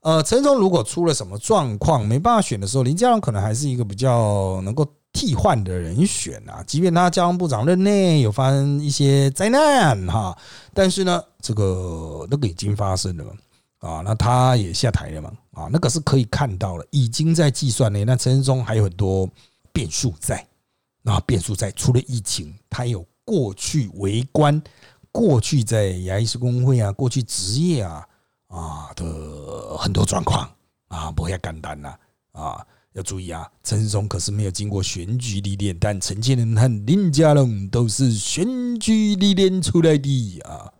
[0.02, 6.62] 呃，陈忠如果出了什么状况没办法选的时候，林佳龙可能还是一个比较能够替换的人选啊。
[6.64, 10.38] 即便他交通部长任内有发生一些灾难哈，
[10.72, 13.24] 但是呢，这个那个已经发生了。
[13.78, 15.32] 啊，那他也下台了嘛？
[15.52, 18.04] 啊，那个是可以看到了，已经在计算内。
[18.04, 19.28] 那陈世忠还有很多
[19.72, 20.46] 变数在，
[21.04, 21.70] 啊，变数在。
[21.72, 24.60] 除了疫情，他有过去为官、
[25.12, 28.06] 过去在牙医师工会啊、过去职业啊
[28.48, 30.50] 啊的很多状况
[30.88, 31.94] 啊，不要简单呐
[32.32, 40.72] 啊，要注意啊，陈世忠可是没有经过选举历练，但陈建仁和林佳龙都是选举历练出来的啊。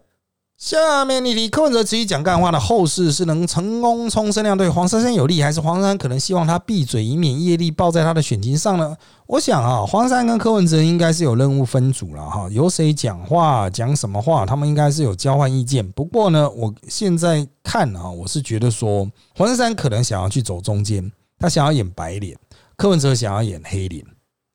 [0.59, 8.97] 下面你题：柯文哲持续讲干话的后事是能成功冲声量对黄珊珊有利，还是黄珊珊可能希望他闭嘴，以免业力爆在他的选情上呢？
[9.27, 15.87] 我想啊，黄珊珊跟柯文哲应该是有任务分组了哈，由谁讲话讲什么话，他们应该是有交换意见。
[15.93, 22.35] 不过呢，我现在看啊，我是觉得说黄珊珊可能想要去走中间，他想要演白脸，
[22.79, 24.03] 柯文哲想要演黑脸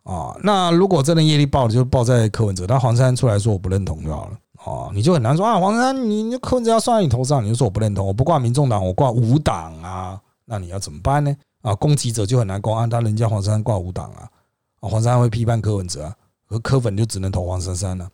[0.01, 0.35] 啊。
[0.43, 4.31] 那如果真的业力爆了，就爆在柯文哲，那黄珊珊出来说我不认同就好了。
[4.63, 11.35] 哦，你就很难说啊，黄山，你你柯文哲要算在你头上，你就说我不认同，我不挂民众党，我挂五党啊，那你要怎么办呢？
[11.61, 14.29] 啊，攻击者就很难攻啊，他人家黄山挂五党啊，
[14.79, 16.15] 啊，黄山会批判柯文哲啊，
[16.49, 18.07] 而柯粉就只能投黄珊珊了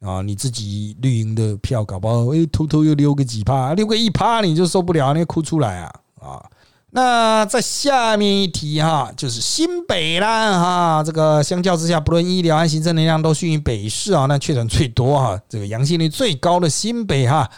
[0.00, 6.50] 啊，你自己绿营的票搞不好，哎，偷偷又溜个几趴，溜个一趴你就受不了，你哭出来啊啊！
[6.92, 17.48] 那在下面一题哈，就是新北啦哈，这个相较之下，不论医疗和行政能量都逊于北市啊，那确诊最多哈，这个阳性率最高的新北哈。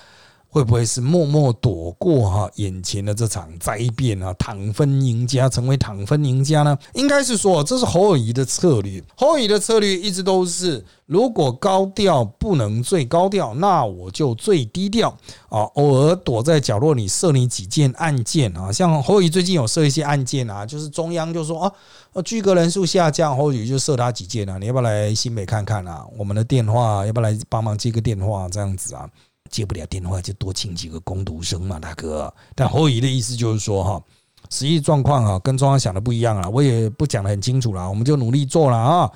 [0.53, 4.35] 会不会是默默躲过哈眼前的这场灾变啊？
[4.35, 6.79] 躺分赢家成为躺分赢家呢？
[6.93, 9.03] 应该是说，这是侯友谊的策略。
[9.17, 15.09] 侯友谊的策略一直都是，如果高调不能最高调，那我就最低调
[15.49, 15.63] 啊。
[15.77, 21.73] 偶尔躲在角落里设你几件案件啊，像侯友谊最近有设一些案件啊，就是中央就说啊，
[22.13, 26.05] 呃居格人数下降，侯友谊就设他几件啊，你要不要来新北看看啊？
[26.19, 29.09] 我们的电话要不要来帮忙接个电话这样子啊？
[29.51, 32.33] 接不了电话就多请几个工读生嘛，大哥。
[32.55, 34.03] 但侯乙的意思就是说哈，
[34.51, 39.11] 实际状况啊跟中央想的不一样啊，我也不讲的很清楚了，我们就努力做了啊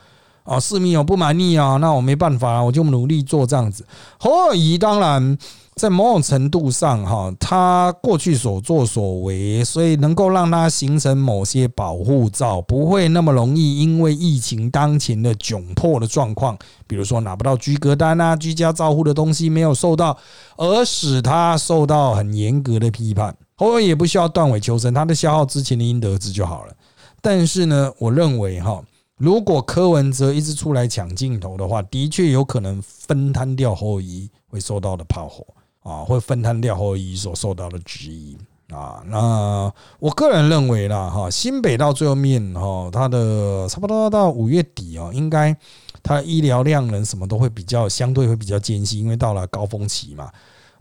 [0.44, 3.86] 啊，市民有不满意啊，那我没办法，我就努力做这样子。
[4.18, 5.38] 侯乙当然。
[5.78, 16.56] 在某种程度上，哈，他过去所作所为，所以能够让他形成某些保护罩，不会那么容易因为疫情当前的窘迫的状况，
[16.86, 20.16] 比如说拿不到居格单啊、居家照护的东西没有受到，
[20.56, 23.36] 而使他受到很严格的批判。
[23.56, 26.72] 后来也不需要断尾求生，他的消耗之前的应得之就好了。
[27.20, 28.82] 但是呢，我认为哈，
[29.18, 35.44] 如果柯文哲一直出来抢镜头的话，的确有可能分摊掉后裔会受到的炮火。
[35.86, 38.36] 啊，会分摊掉后裔所受到的质疑
[38.70, 39.00] 啊。
[39.06, 45.56] 那我个人认为啦，哈，新北到最后面哈，它的差不多到五月底哦，应该
[46.02, 50.28] 它医疗量人什么都会比较相对会比较艰辛，因为到了高峰期嘛，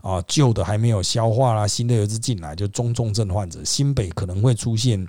[0.00, 5.06] 啊，旧的还没有消化啦，新的又是进来，就中重症患者，新北可能会出现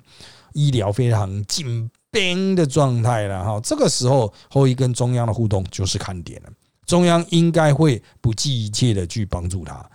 [0.52, 3.60] 医疗非常紧绷的状态了哈。
[3.64, 6.50] 这个时候后裔跟中央的互动就是看点了。
[6.88, 9.88] 中央应该会不计一切的去帮助他，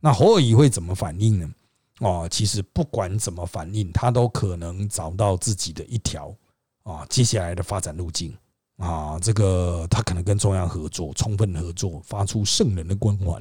[0.00, 1.48] 那侯尔仪会怎么反应呢？
[2.00, 6.34] 哦，其实不管怎么反应，他都可能找到自己的一条
[6.82, 8.36] 啊接下来的发展路径
[8.78, 13.40] 啊，这个他可能跟中央合作，充分合作，发出圣人的光环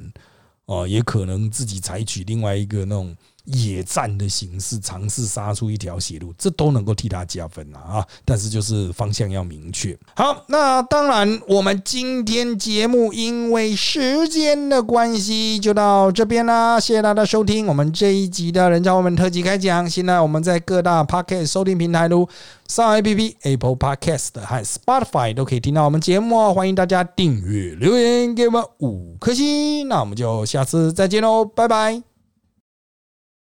[0.66, 3.16] 哦，也可能自己采取另外一个那种。
[3.48, 8.06] 野战的形式，尝试杀出一条血路，这都能够替他加分了啊！
[8.26, 9.98] 但是就是方向要明确。
[10.16, 16.80] 好，那当然，我们今天节目因为时间的关系就到这边啦。
[16.80, 19.90] 谢谢大家收听我们这一集的人造我们特辑开讲。
[19.90, 22.28] 现在我们在各大 Podcast 收听平台如
[22.68, 26.54] 上 APP、Apple Podcast 和 Spotify 都可以听到我们节目哦。
[26.54, 29.88] 欢迎大家订阅、留言给我们五颗星。
[29.88, 32.07] 那我们就下次再见喽，拜拜。